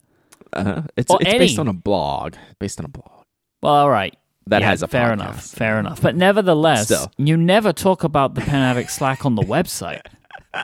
[0.52, 2.34] Uh, it's Or it's based on a blog.
[2.58, 3.24] Based on a blog
[3.62, 4.16] Well, all right.
[4.46, 5.12] that Yeah, has a fair podcast.
[5.12, 5.44] enough.
[5.44, 6.00] Fair enough.
[6.00, 7.12] But nevertheless, Still.
[7.18, 10.00] you never talk about the Pen Addict Slack on the website,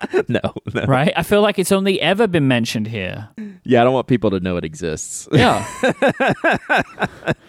[0.29, 0.41] no,
[0.73, 0.85] no.
[0.87, 1.13] right?
[1.17, 3.29] I feel like it's only ever been mentioned here.
[3.65, 5.29] Yeah, I don't want people to know it exists.
[5.33, 5.67] Yeah.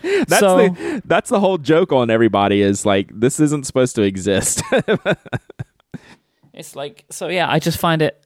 [0.02, 4.02] that's so, the that's the whole joke on everybody is like this isn't supposed to
[4.02, 4.62] exist.
[6.56, 7.28] It's like so.
[7.28, 8.26] Yeah, I just find it.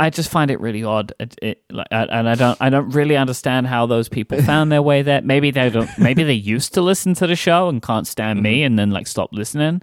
[0.00, 2.56] I just find it really odd, it, it, like, and I don't.
[2.60, 5.20] I don't really understand how those people found their way there.
[5.20, 5.90] Maybe they don't.
[5.98, 8.66] Maybe they used to listen to the show and can't stand me, mm-hmm.
[8.66, 9.82] and then like stop listening.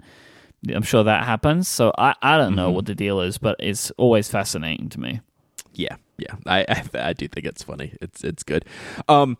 [0.68, 1.68] I'm sure that happens.
[1.68, 5.20] So I, I don't know what the deal is, but it's always fascinating to me.
[5.74, 6.34] yeah, yeah.
[6.46, 7.94] I, I I do think it's funny.
[8.00, 8.64] It's it's good.
[9.08, 9.36] Um,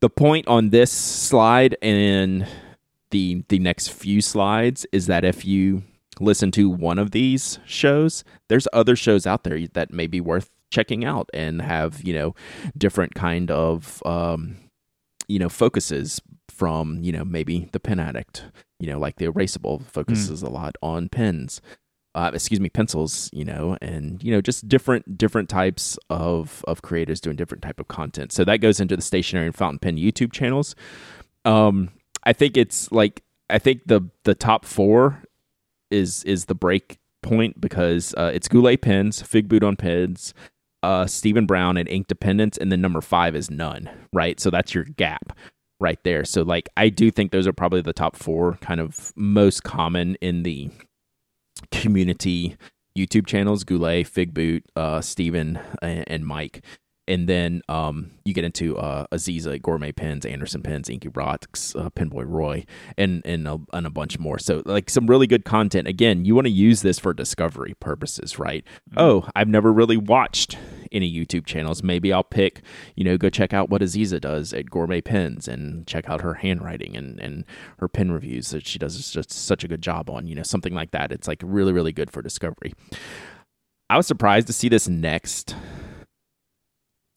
[0.00, 2.46] the point on this slide and
[3.10, 5.82] the the next few slides is that if you
[6.20, 10.50] listen to one of these shows, there's other shows out there that may be worth
[10.70, 12.34] checking out and have you know
[12.76, 14.56] different kind of um,
[15.28, 16.20] you know focuses
[16.54, 18.44] from you know maybe the pen addict
[18.78, 21.60] you know like the erasable focuses a lot on pens
[22.14, 26.82] uh, excuse me pencils you know and you know just different different types of of
[26.82, 28.30] creators doing different type of content.
[28.30, 30.76] So that goes into the stationary and fountain pen youtube channels.
[31.44, 31.90] Um
[32.22, 35.22] i think it's like i think the the top four
[35.90, 40.34] is is the break point because uh, it's goulet pens fig boot on pens
[40.82, 44.38] uh stephen brown and Inkdependence and then number five is none right?
[44.40, 45.36] So that's your gap
[45.84, 49.12] right there so like i do think those are probably the top four kind of
[49.14, 50.70] most common in the
[51.70, 52.56] community
[52.96, 56.64] YouTube channels: Goulet, Fig Boot, uh, Stephen, and, and Mike.
[57.06, 61.90] And then um, you get into uh, Azizah, Gourmet Pens, Anderson Pens, Inky Rocks, uh,
[61.90, 62.64] Pinboy Roy,
[62.96, 64.38] and and a, and a bunch more.
[64.38, 65.86] So like some really good content.
[65.86, 68.64] Again, you want to use this for discovery purposes, right?
[68.96, 70.56] Oh, I've never really watched
[70.94, 71.82] any YouTube channels.
[71.82, 72.62] Maybe I'll pick,
[72.96, 76.34] you know, go check out what Azizah does at Gourmet Pens and check out her
[76.34, 77.44] handwriting and, and
[77.78, 80.74] her pen reviews that she does just such a good job on, you know, something
[80.74, 81.12] like that.
[81.12, 82.72] It's like really, really good for discovery.
[83.90, 85.54] I was surprised to see this next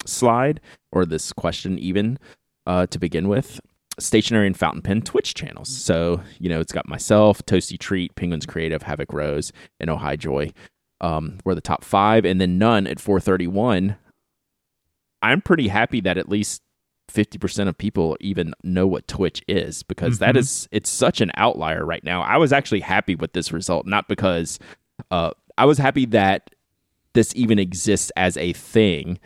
[0.04, 0.60] slide
[0.92, 2.18] or this question even
[2.66, 3.60] uh, to begin with
[3.98, 5.68] stationery and fountain pen Twitch channels.
[5.68, 10.16] So, you know, it's got myself, Toasty Treat, Penguins Creative, Havoc Rose, and Oh Hi
[10.16, 10.52] Joy.
[11.00, 13.96] Um, we're the top five, and then none at 431.
[15.22, 16.62] I'm pretty happy that at least
[17.12, 20.24] 50% of people even know what Twitch is because mm-hmm.
[20.24, 22.22] that is it's such an outlier right now.
[22.22, 24.58] I was actually happy with this result, not because
[25.10, 26.50] uh, I was happy that
[27.14, 29.18] this even exists as a thing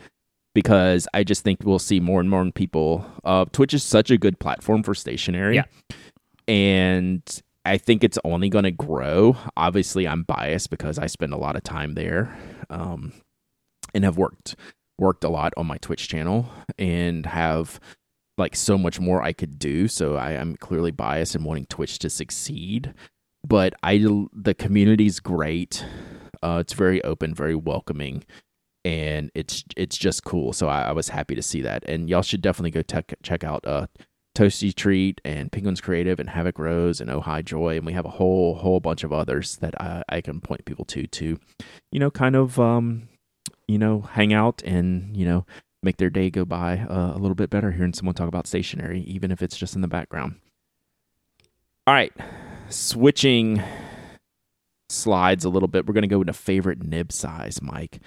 [0.55, 3.05] because I just think we'll see more and more people.
[3.25, 5.57] Uh, Twitch is such a good platform for stationary.
[5.57, 5.65] Yeah.
[6.47, 7.23] And
[7.65, 9.37] I think it's only going to grow.
[9.57, 12.37] Obviously, I'm biased because I spend a lot of time there
[12.71, 13.13] um,
[13.95, 14.57] and have worked
[14.99, 16.49] worked a lot on my Twitch channel
[16.79, 17.81] and have
[18.39, 19.89] like so much more I could do.
[19.89, 22.95] So I, am clearly biased in wanting Twitch to succeed.
[23.47, 23.99] But I
[24.33, 25.85] the community's great.
[26.43, 28.25] Uh, it's very open, very welcoming
[28.85, 30.53] and it's it's just cool.
[30.53, 33.45] So I, I, was happy to see that, and y'all should definitely go tech, check
[33.45, 33.87] out uh,
[34.35, 38.07] Toasty Treat and Penguins Creative and Havoc Rose and Oh Hi Joy, and we have
[38.07, 41.39] a whole whole bunch of others that I, I can point people to to,
[41.91, 43.09] you know, kind of um,
[43.69, 45.45] you know, hang out and you know
[45.83, 49.01] make their day go by uh, a little bit better hearing someone talk about stationery,
[49.03, 50.37] even if it's just in the background.
[51.87, 52.13] All right,
[52.69, 53.61] switching
[54.89, 55.87] slides a little bit.
[55.87, 57.99] We're going to go into favorite nib size, Myke.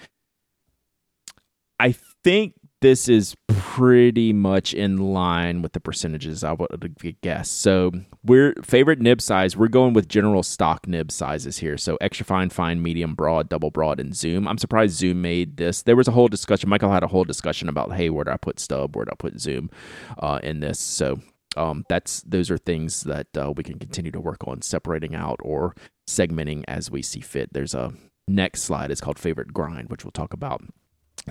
[1.78, 1.92] I
[2.24, 7.50] think this is pretty much in line with the percentages I would guess.
[7.50, 9.56] So we're favorite nib size.
[9.56, 11.78] We're going with general stock nib sizes here.
[11.78, 14.46] So extra fine, fine, medium, broad, double broad, and zoom.
[14.46, 15.82] I'm surprised Zoom made this.
[15.82, 16.68] There was a whole discussion.
[16.68, 18.94] Michael had a whole discussion about, hey, where do I put stub?
[18.94, 19.70] Where do I put zoom
[20.18, 20.78] uh, in this?
[20.78, 21.20] So
[21.56, 25.40] um, that's those are things that uh, we can continue to work on separating out
[25.42, 25.74] or
[26.08, 27.52] segmenting as we see fit.
[27.52, 27.94] There's a
[28.28, 28.90] next slide.
[28.90, 30.62] It's called favorite grind, which we'll talk about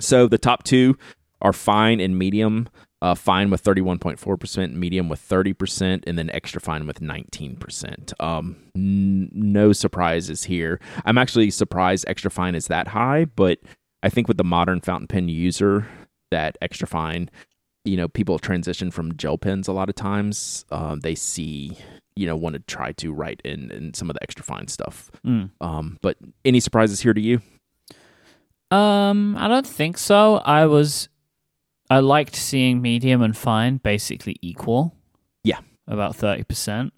[0.00, 0.96] so the top two
[1.42, 2.68] are fine and medium.
[3.02, 8.12] Uh, fine with 31.4%, medium with 30%, and then extra fine with 19%.
[8.20, 10.80] Um, n- no surprises here.
[11.04, 13.58] I'm actually surprised extra fine is that high, but
[14.02, 15.86] I think with the modern fountain pen user,
[16.30, 17.30] that extra fine,
[17.84, 20.64] you know, people transition from gel pens a lot of times.
[20.70, 21.76] Uh, they see,
[22.16, 25.10] you know, want to try to write in, in some of the extra fine stuff.
[25.24, 25.50] Mm.
[25.60, 27.40] Um, but any surprises here to you?
[28.70, 30.36] Um, I don't think so.
[30.38, 31.08] I was,
[31.88, 34.94] I liked seeing medium and fine basically equal.
[35.44, 36.92] Yeah, about thirty percent.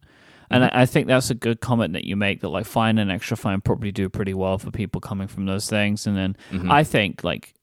[0.50, 0.76] And mm-hmm.
[0.76, 3.36] I, I, think that's a good comment that you make that like fine and extra
[3.36, 6.06] fine probably do pretty well for people coming from those things.
[6.06, 6.70] And then mm-hmm.
[6.70, 7.54] I think like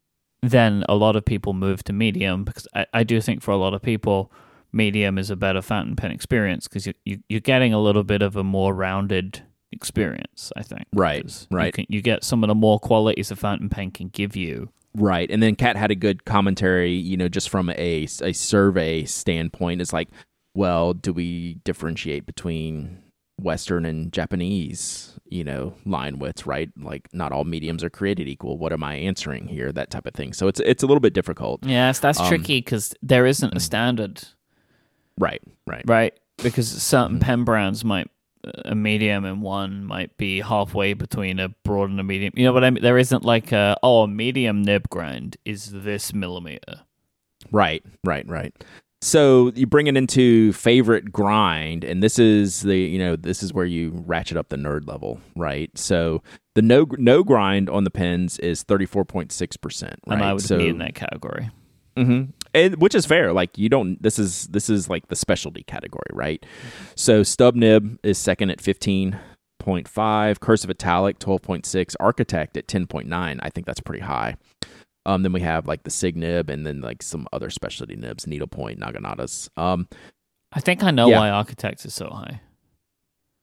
[0.42, 3.58] then a lot of people move to medium because I, I do think for a
[3.58, 4.32] lot of people
[4.72, 8.22] medium is a better fountain pen experience because you, you you're getting a little bit
[8.22, 10.52] of a more rounded experience.
[10.56, 10.86] I think.
[10.94, 11.48] Right.
[11.50, 11.68] Right.
[11.68, 14.70] You, can, you get some of the more qualities a fountain pen can give you.
[14.96, 15.30] Right.
[15.30, 19.82] And then Kat had a good commentary, you know, just from a, a survey standpoint.
[19.82, 20.10] It's like,
[20.54, 23.04] well, do we differentiate between
[23.38, 26.70] Western and Japanese, you know, line widths, right?
[26.78, 28.58] Like not all mediums are created equal.
[28.58, 29.72] What am I answering here?
[29.72, 30.32] That type of thing.
[30.32, 31.66] So it's it's a little bit difficult.
[31.66, 33.62] Yes, that's um, tricky because there isn't a mm.
[33.62, 34.24] standard.
[35.18, 36.20] Right, right, right.
[36.42, 37.26] Because certain mm-hmm.
[37.26, 38.10] pen brands might
[38.66, 42.34] a medium and one might be halfway between a broad and a medium.
[42.36, 42.84] You know what I mean?
[42.84, 46.82] There isn't like a oh, a medium nib grind is this millimeter.
[47.52, 48.54] Right, right, right.
[49.02, 53.54] So you bring it into favorite grind, and this is the you know this is
[53.54, 55.70] where you ratchet up the nerd level, right?
[55.78, 56.24] So
[56.56, 60.16] the no no grind on the pens is thirty four point six percent, right?
[60.16, 61.50] And I would so, be in that category.
[61.98, 63.34] Mm-hmm and, which is fair.
[63.34, 64.02] Like you don't.
[64.02, 66.44] This is this is like the specialty category, right?
[66.96, 69.20] So stub nib is second at fifteen
[69.60, 70.40] point five.
[70.40, 71.96] Cursive italic twelve point six.
[72.00, 73.40] Architect at ten point nine.
[73.44, 74.38] I think that's pretty high.
[75.06, 78.26] Um, then we have like the sig nib, and then like some other specialty nibs,
[78.26, 79.50] needlepoint, naginatas.
[79.56, 79.88] Um,
[80.52, 81.20] I think I know yeah.
[81.20, 82.42] why Architect is so high.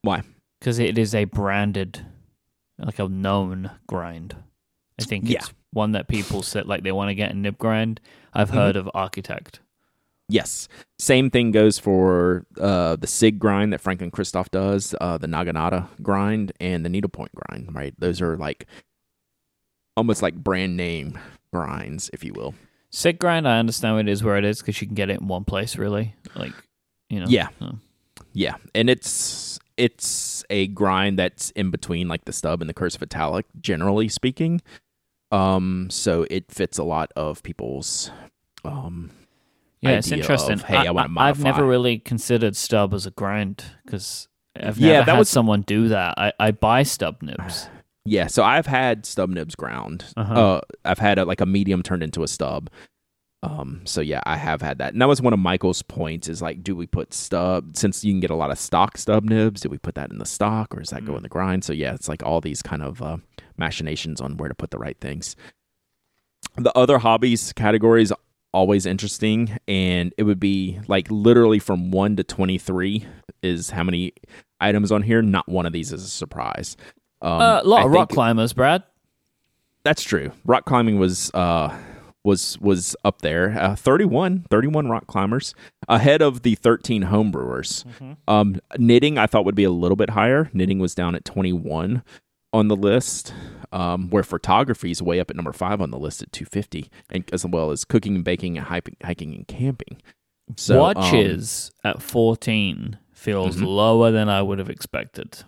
[0.03, 0.23] Why?
[0.59, 2.05] Because it is a branded,
[2.79, 4.35] like a known grind.
[5.01, 5.39] I think yeah.
[5.39, 8.01] it's one that people said like they want to get a nib grind.
[8.33, 8.57] I've mm-hmm.
[8.57, 9.61] heard of Architect.
[10.29, 10.69] Yes.
[10.99, 15.89] Same thing goes for uh, the SIG grind that Franklin Christoph does, uh, the Naginata
[16.01, 17.95] grind, and the needlepoint grind, right?
[17.99, 18.67] Those are like
[19.97, 21.19] almost like brand name
[21.53, 22.55] grinds, if you will.
[22.91, 25.21] SIG grind, I understand what it is where it is because you can get it
[25.21, 26.15] in one place, really.
[26.35, 26.53] Like,
[27.11, 27.27] you know.
[27.29, 27.49] Yeah.
[27.59, 27.79] So.
[28.33, 28.55] Yeah.
[28.75, 33.47] And it's it's a grind that's in between like the stub and the cursive italic,
[33.61, 34.61] generally speaking.
[35.31, 38.11] Um, so it fits a lot of people's
[38.65, 39.11] um
[39.81, 40.53] Yeah, it's interesting.
[40.55, 44.29] of, hey, I wanna I've never really considered stub as a grind because
[44.61, 46.15] I've Yeah, that had was- someone do that.
[46.19, 47.69] I, I buy stub nibs.
[48.05, 50.05] Yeah, so I've had stub nibs ground.
[50.17, 50.35] Uh-huh.
[50.35, 52.69] Uh, I've had a, like a medium turned into a stub.
[53.45, 56.29] Um, so yeah, I have had that, and that was one of Michael's points.
[56.29, 59.25] Is like, do we put stub since you can get a lot of stock stub
[59.25, 59.63] nibs?
[59.63, 61.17] Do we put that in the stock, or does that go Mm.
[61.19, 61.65] in the grind?
[61.65, 63.17] So yeah, it's like all these kind of uh,
[63.57, 65.35] machinations on where to put the right things.
[66.57, 68.13] The other hobbies categories
[68.53, 73.07] always interesting, and it would be like literally from one to twenty three
[73.43, 74.13] is how many
[74.61, 75.21] items on here.
[75.21, 76.77] Not one of these is a surprise.
[77.21, 78.85] Um, uh, a lot I of rock climbers, Brad.
[79.83, 80.31] that's true.
[80.45, 81.77] Rock climbing was uh
[82.25, 83.57] was was up there.
[83.59, 85.55] Uh, 31, 31 rock climbers
[85.89, 87.85] ahead of the 13 homebrewers.
[88.29, 90.51] Um knitting I thought would be a little bit higher.
[90.53, 92.03] Knitting was down at 21
[92.53, 93.35] on the list.
[93.75, 97.25] Um, where photography is way up at number 5 on the list at 250 and
[97.33, 99.97] as well as cooking and baking and hiking, hiking and camping.
[100.57, 103.67] So um, Watches at 14 feels Mhm.
[103.67, 105.45] lower than I would have expected.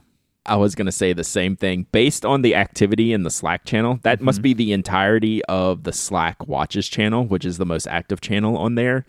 [0.46, 1.86] I was going to say the same thing.
[1.92, 5.92] Based on the activity in the Slack channel, that must be the entirety of the
[5.92, 9.06] Slack Watches channel, which is the most active channel on there.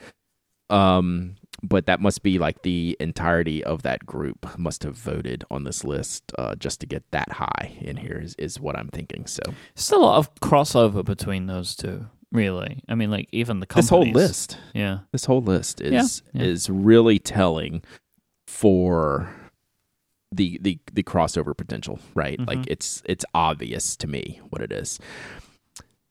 [0.70, 5.64] Um, but that must be like the entirety of that group must have voted on
[5.64, 9.26] this list uh, just to get that high in here is, is what I'm thinking.
[9.26, 9.42] So
[9.76, 12.82] Still a lot of crossover between those two, really.
[12.90, 13.86] I mean, like even the companies.
[13.86, 15.00] this whole list, Yeah.
[15.12, 15.92] this whole list is
[16.34, 16.48] Yeah, yeah.
[16.48, 17.82] is really telling
[18.48, 19.30] for
[20.36, 22.40] the the the crossover potential, right?
[22.40, 22.66] Like Mhm.
[22.68, 25.00] it's it's obvious to me what it is.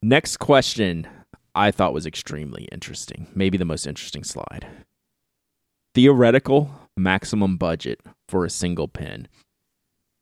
[0.03, 1.07] Next question
[1.55, 3.29] I thought was extremely interesting.
[3.35, 4.67] Maybe the most interesting slide.
[5.95, 9.29] Theoretical maximum budget for a single pin.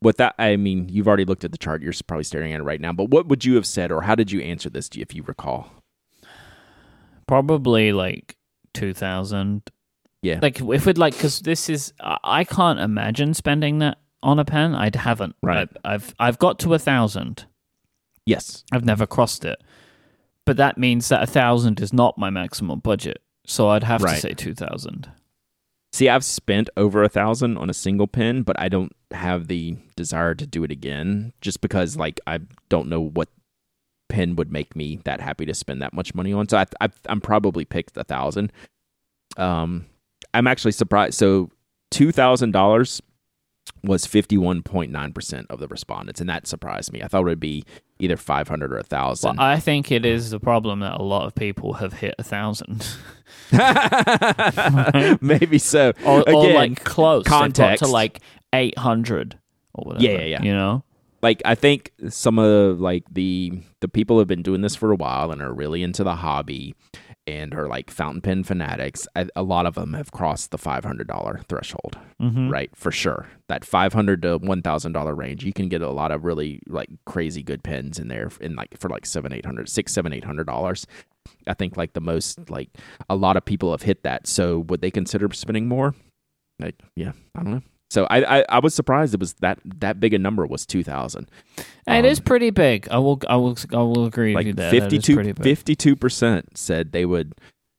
[0.01, 1.81] With that, I mean, you've already looked at the chart.
[1.81, 2.91] You're probably staring at it right now.
[2.93, 5.71] But what would you have said, or how did you answer this, if you recall?
[7.27, 8.35] Probably like
[8.73, 9.61] 2000.
[10.23, 10.39] Yeah.
[10.41, 14.73] Like if we'd like cuz this is I can't imagine spending that on a pen.
[14.73, 15.35] I haven't.
[15.43, 15.69] Right.
[15.83, 17.45] I, I've I've got to a 1000.
[18.25, 18.63] Yes.
[18.71, 19.61] I've never crossed it.
[20.45, 23.21] But that means that a 1000 is not my maximum budget.
[23.45, 25.11] So I'd have to say 2000.
[25.93, 29.77] See, I've spent over a thousand on a single pen, but I don't have the
[29.95, 33.29] desire to do it again just because, like, I don't know what
[34.09, 36.49] pen would make me that happy to spend that much money on.
[36.49, 38.51] So I, I, I'm probably picked a thousand.
[39.37, 39.85] Um,
[40.33, 41.15] I'm actually surprised.
[41.15, 41.49] So
[41.91, 43.01] two thousand dollars
[43.83, 47.01] was fifty one point nine percent of the respondents, and that surprised me.
[47.01, 47.63] I thought it would be
[47.99, 49.39] either five hundred or a Well, thousand.
[49.39, 52.85] I think it is the problem that a lot of people have hit a thousand,
[55.21, 55.93] Maybe so.
[56.05, 57.25] or, Again, or like close.
[57.25, 57.83] Context.
[57.83, 58.19] to like
[58.53, 59.37] eight hundred
[59.73, 60.03] or whatever.
[60.03, 60.41] Yeah, yeah, yeah.
[60.41, 60.83] You know,
[61.21, 64.95] like I think some of like the the people have been doing this for a
[64.95, 66.75] while and are really into the hobby
[67.25, 69.07] and are like fountain pen fanatics.
[69.15, 72.49] I, a lot of them have crossed the five hundred dollar threshold, mm-hmm.
[72.49, 72.69] right?
[72.75, 76.11] For sure, that five hundred to one thousand dollar range, you can get a lot
[76.11, 79.69] of really like crazy good pens in there in like for like seven eight hundred
[79.69, 80.85] six seven eight hundred dollars.
[81.47, 82.69] I think like the most like
[83.09, 84.27] a lot of people have hit that.
[84.27, 85.95] So would they consider spending more?
[86.59, 87.61] Like yeah, I don't know.
[87.93, 90.83] So I, I, I was surprised it was that that big a number was two
[90.83, 91.29] thousand.
[91.87, 92.87] it is Um, pretty big.
[92.89, 94.71] I will, I will, I will agree with you like.
[94.71, 95.43] That is pretty big.
[95.43, 97.35] 52 percent said they would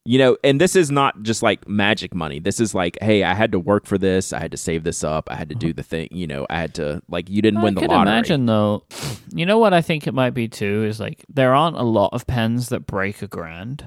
[0.06, 3.32] you know and this is not just like magic money this is like hey i
[3.32, 5.72] had to work for this i had to save this up i had to do
[5.72, 8.44] the thing you know i had to like you didn't I win the lottery imagine
[8.44, 8.84] though.
[9.32, 12.10] You know what I think it might be too is like there aren't a lot
[12.12, 13.86] of pens that break a grand.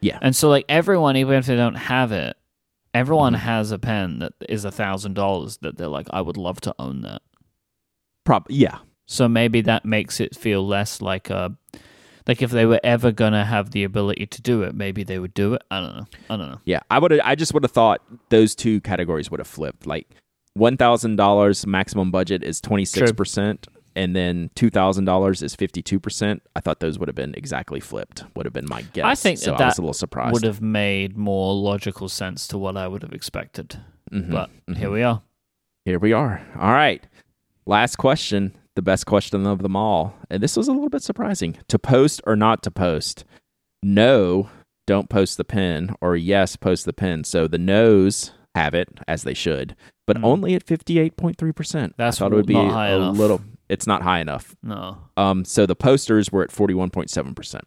[0.00, 0.18] Yeah.
[0.20, 2.36] and so like everyone, even if they don't have it,
[2.94, 3.38] everyone Mhm.
[3.38, 6.74] has a pen that is a thousand dollars that they're like, I would love to
[6.78, 7.22] own that.
[8.24, 11.56] Prob- yeah So maybe that makes it feel less like a
[12.26, 15.32] like if they were ever gonna have the ability to do it, maybe they would
[15.32, 15.62] do it.
[15.70, 16.06] I don't know.
[16.28, 16.60] I don't know.
[16.64, 20.06] yeah i would i just would have thought those two categories would have flipped like
[20.58, 23.66] $1000 maximum budget is 26%
[23.98, 28.52] and then $2000 is 52% i thought those would have been exactly flipped would have
[28.52, 31.16] been my guess I think so that i was a little surprised Would have made
[31.16, 33.68] more logical sense to what I would have expected.
[34.12, 34.76] Mhm, But mhm.
[34.76, 35.20] here we are.
[35.84, 36.40] Here we are.
[36.58, 37.02] All right.
[37.66, 40.14] Last question, the best question of them all.
[40.30, 41.56] And this was a little bit surprising.
[41.68, 43.24] To post or not to post?
[43.82, 44.48] No,
[44.86, 47.24] don't post the pin, or yes, post the pin.
[47.24, 49.76] So the no's have it as they should,
[50.06, 50.24] but Mhm.
[50.24, 51.94] only at 58.3%.
[51.96, 52.60] That's I thought it would be a
[52.96, 53.16] enough.
[53.16, 54.54] little it's not high enough.
[54.62, 54.98] No.
[55.16, 57.60] Um so the posters were at 41.7%.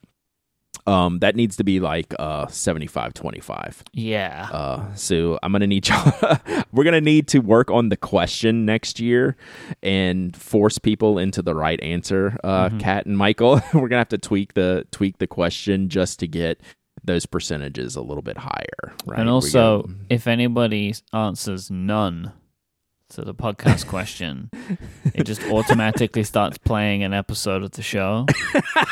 [0.88, 3.84] Um, that needs to be like uh 75 25.
[3.94, 4.48] Yeah.
[4.52, 6.12] Uh, so I'm gonna need y'all.
[6.72, 9.36] we're gonna need to work on the question next year
[9.84, 12.36] and force people into the right answer.
[12.44, 12.80] Uh, Mhm.
[12.80, 16.60] Kat and Michael, we're gonna have to tweak the tweak the question just to get
[17.04, 18.96] those percentages a little bit higher.
[19.06, 19.20] Right.
[19.20, 22.32] and also, if anybody answers none
[23.12, 24.50] to the podcast question,
[25.14, 28.26] it just automatically starts playing an episode of the show.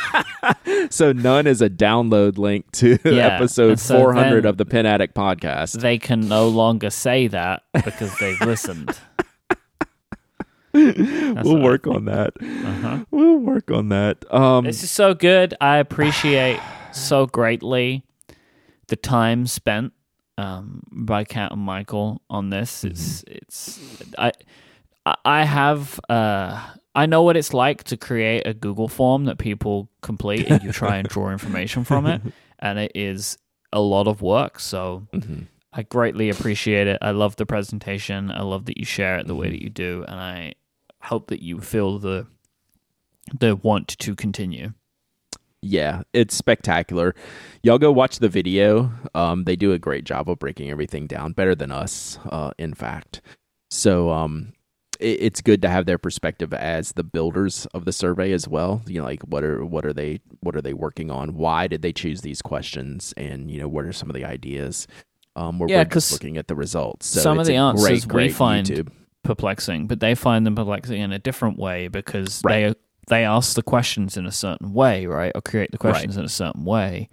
[0.89, 5.15] so none is a download link to Yeah, episode so 400 of the Pen Addict
[5.15, 5.79] podcast.
[5.79, 8.97] They can no longer say that because they've listened.
[10.73, 12.33] we'll work on that.
[12.41, 13.05] Uh-huh.
[13.11, 14.31] We'll work on that.
[14.33, 15.55] Um, This is so good.
[15.61, 16.59] I appreciate
[16.91, 18.03] so greatly
[18.87, 19.93] the time spent
[20.39, 22.83] um, by Kat and Michael on this.
[22.83, 23.79] It's it's
[24.17, 24.31] I
[25.25, 26.61] I- have uh,
[26.95, 30.71] I know what it's like to create a Google form that people complete and you
[30.71, 32.21] try and draw information from it,
[32.59, 33.37] and it is
[33.73, 34.59] a lot of work.
[34.59, 35.47] So mhm.
[35.71, 36.97] I greatly appreciate it.
[37.01, 38.31] I love the presentation.
[38.31, 40.53] I love that you share it the way that you do, and I
[41.01, 42.27] hope that you feel the
[43.39, 44.73] the want to continue.
[45.61, 47.13] Yeah, it's spectacular.
[47.63, 48.91] Y'all go watch the video.
[49.13, 52.73] Um, they do a great job of breaking everything down, better than us, uh, in
[52.73, 53.21] fact.
[53.69, 54.53] So um,
[55.01, 58.81] it, it's good to have their perspective as the builders of the survey as well.
[58.87, 61.35] You know, like what are what are they what are they working on?
[61.35, 63.13] Why did they choose these questions?
[63.17, 64.87] And you know, what are some of the ideas?
[65.35, 67.05] Um, where Yeah, we're just looking at the results.
[67.07, 68.89] So some of the answers great, we find YouTube.
[69.23, 72.73] perplexing, but they find them perplexing in a different way because Right.
[72.73, 72.75] they
[73.09, 75.91] they ask the questions in a certain way, right, or create the Right.
[75.91, 77.09] questions in a certain way,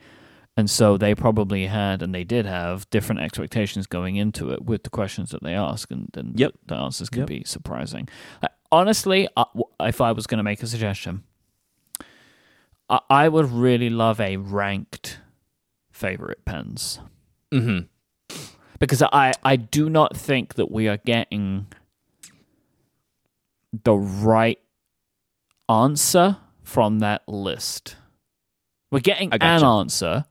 [0.57, 4.85] and so they probably had and they did have different expectations going into it with
[4.85, 6.53] the questions that they ask, and then Yep.
[6.67, 7.29] the, answers can Yep.
[7.29, 8.09] be surprising.
[8.43, 11.25] Uh, honestly, w- if I was going to make a suggestion,
[12.89, 15.21] I, I would really love a ranked
[15.91, 17.01] favorite pens
[17.53, 17.87] Mm-hmm.
[18.79, 21.67] because I I do not think that we are getting
[23.85, 24.59] the right
[25.69, 27.97] answer from that list.
[28.91, 30.25] We're getting I an answer.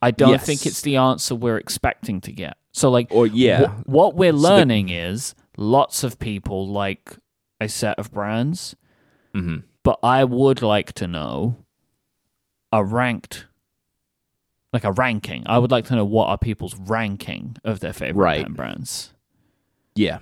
[0.00, 0.44] I don't Yes.
[0.46, 2.56] think it's the answer we're expecting to get.
[2.72, 7.16] So like Or yeah, wh- what we're So the- learning is lots of people like
[7.60, 8.74] a set of brands,
[9.34, 9.58] mm-hmm.
[9.84, 11.56] but I would like to know
[12.72, 13.46] a ranked
[14.72, 15.42] like a ranking.
[15.46, 18.48] I would like to know what are people's ranking of their favorite Right.
[18.54, 19.12] brands.
[19.94, 20.18] yeah,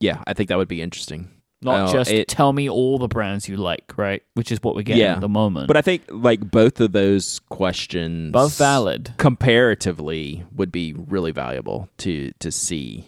[0.00, 0.22] yeah.
[0.26, 1.28] I think that would be interesting.
[1.62, 4.22] Not Oh, just it- tell me all the brands you like, right?
[4.34, 5.14] Which is what we're getting Yeah.
[5.14, 5.68] at the moment.
[5.68, 9.14] But I think like both of those questions, both valid.
[9.16, 13.06] comparatively, would be really valuable to to see.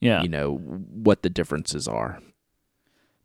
[0.00, 0.22] Yeah.
[0.22, 2.20] You know what the differences are.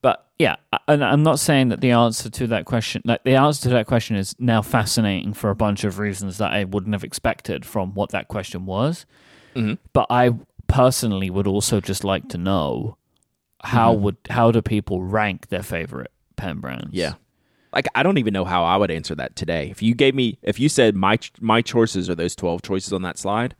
[0.02, 0.56] But yeah,
[0.88, 3.86] and I'm not saying that the answer to that question, like the answer to that
[3.88, 7.94] question, is now fascinating for a bunch of reasons that I wouldn't have expected from
[7.96, 9.06] what that question was.
[9.56, 9.78] Mhm.
[9.92, 10.36] But I
[10.68, 12.96] personally would also just like to know
[13.64, 14.00] how Mhm.
[14.02, 16.90] would how do people rank their favorite pen brands?
[16.92, 17.14] Yeah.
[17.74, 19.70] Like I don't even know how I would answer that today.
[19.70, 23.02] If you gave me, if you said my my choices are those twelve choices on
[23.04, 23.56] that slide,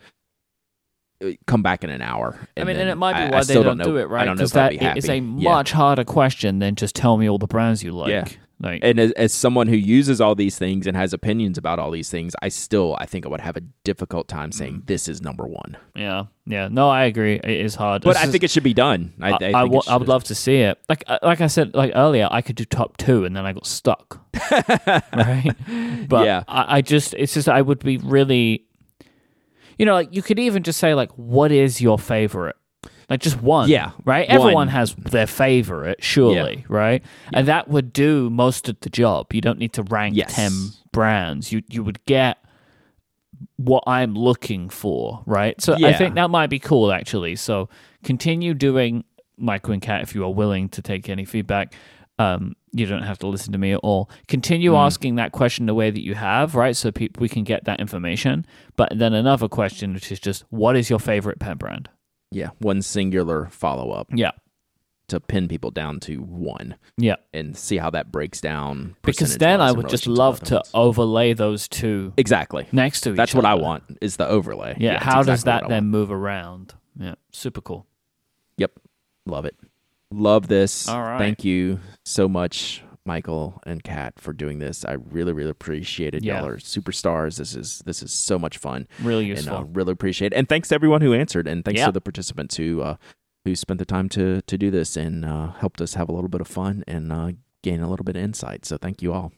[1.48, 2.48] come back in an hour.
[2.58, 4.06] I mean, and it might be I- I why they still don't, know- do it
[4.10, 5.26] right I don't know because if I'd that be it is a happy.
[5.44, 5.52] Yeah.
[5.54, 8.10] much harder question than just tell me all the brands you like.
[8.10, 8.26] Yeah.
[8.62, 11.92] Like, And as, as someone who uses all these things and has opinions about all
[11.92, 14.54] these things, I still I think I would have a difficult time Mm.
[14.54, 15.78] saying this is number one.
[15.96, 16.68] yeah, yeah.
[16.70, 17.36] No, I agree.
[17.36, 18.02] It is hard.
[18.04, 19.14] But It's I just- think it should be done.
[19.22, 20.78] I, I, I, I, wa- I would love to see it.
[20.90, 23.54] Like uh, like I said like earlier, I could do top two and then I
[23.54, 24.20] got stuck.
[25.14, 25.52] right?
[26.10, 26.44] But Yeah.
[26.48, 28.66] I, I just it's just I would be really
[29.78, 32.58] you know, like you could even just say like what is your favorite?
[33.10, 33.70] Like just one.
[33.70, 34.28] Yeah, Right?
[34.30, 34.38] one.
[34.40, 37.04] Everyone has their favorite, surely, right?
[37.34, 39.34] And that would do most of the job.
[39.34, 40.36] You don't need to rank Yes.
[40.36, 40.52] ten
[40.92, 41.52] brands.
[41.52, 42.38] You you would get
[43.58, 45.60] what I'm looking for, right?
[45.62, 47.36] So I think that might be cool actually.
[47.36, 47.70] So
[48.04, 49.04] continue doing
[49.38, 51.74] Michael and Kat if you are willing to take any feedback.
[52.18, 54.10] Um, you don't have to listen to me at all.
[54.28, 54.86] Continue Mm.
[54.86, 56.76] asking that question the way that you have, right?
[56.76, 58.46] So pe- we can get that information.
[58.76, 61.88] But then another question, which is just, what is your favorite pen brand?
[62.32, 64.32] Yeah one singular follow up Yeah,
[65.08, 67.16] to pin people down to one yeah.
[67.34, 68.96] and see how that breaks down.
[69.02, 72.68] Because then I would just love to overlay those two exactly.
[72.72, 74.76] next to each other That's what I want is the overlay.
[74.80, 74.96] Yeah.
[74.96, 76.76] it's how does that then move around?
[77.00, 77.88] Yeah, super cool.
[78.58, 78.80] Yep,
[79.26, 79.56] love it.
[80.12, 80.88] Love this.
[80.88, 81.18] All right.
[81.20, 84.86] Thank you so much, Michael and Kat, for doing this.
[84.86, 86.24] I really, really appreciate it.
[86.24, 86.38] Yeah.
[86.42, 87.38] Y'all are superstars.
[87.38, 89.58] This is this is so much fun, Really and useful.
[89.58, 90.36] I really appreciate it.
[90.36, 91.88] And thanks to everyone who answered, and thanks Yeah.
[91.88, 92.98] to the participants who uh,
[93.46, 96.30] who spent the time to to do this and uh, helped us have a little
[96.30, 97.32] bit of fun and uh,
[97.64, 98.64] gain a little bit of insight.
[98.66, 99.32] So thank you all.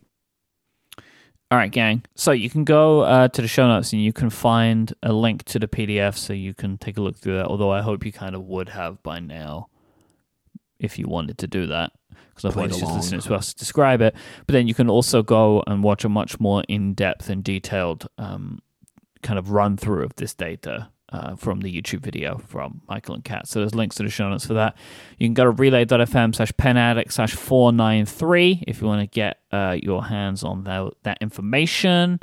[1.50, 2.04] All right, gang.
[2.16, 5.44] So you can go uh, to the show notes and you can find a link
[5.46, 7.46] to the PDF so you can take a look through that.
[7.48, 9.68] Although I hope you kind of would have by now
[10.80, 11.92] if you wanted to do that.
[12.32, 14.16] Because otherwise, Played just listening to us describe it.
[14.48, 18.08] But then you can also go and watch a much more in depth and detailed
[18.18, 18.60] um,
[19.22, 23.24] kind of run through of this data uh, from the YouTube video from Michael and
[23.24, 23.48] Kat.
[23.48, 24.78] So there's links to the show notes for that.
[25.18, 29.40] You can go to relay.fm slash pen addict slash 493 if you want to get
[29.52, 32.20] uh, your hands on that, that information.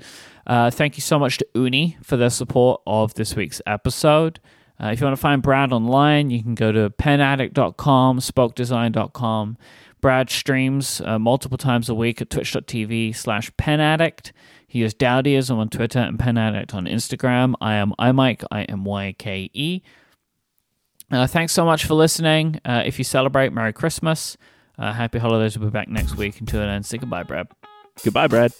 [0.47, 4.41] Uh, thank you so much to Ooni for their support of this week's episode.
[4.81, 9.59] Uh, if you want to find Brad online, you can go to penaddict.com, spokedesign.com.
[10.01, 14.33] Brad streams uh, multiple times a week at twitch.tv slash penaddict.
[14.67, 17.55] He is Dowdyism on Twitter and penaddict on Instagram.
[17.61, 19.83] I am iMyke, I M Y K E.
[21.11, 22.61] Uh, thanks so much for listening.
[22.65, 24.37] Uh, if you celebrate, Merry Christmas.
[24.79, 25.59] Uh, happy holidays.
[25.59, 26.39] We'll be back next week.
[26.41, 27.49] Until then, say goodbye, Brad.
[28.05, 28.53] Goodbye, Brad.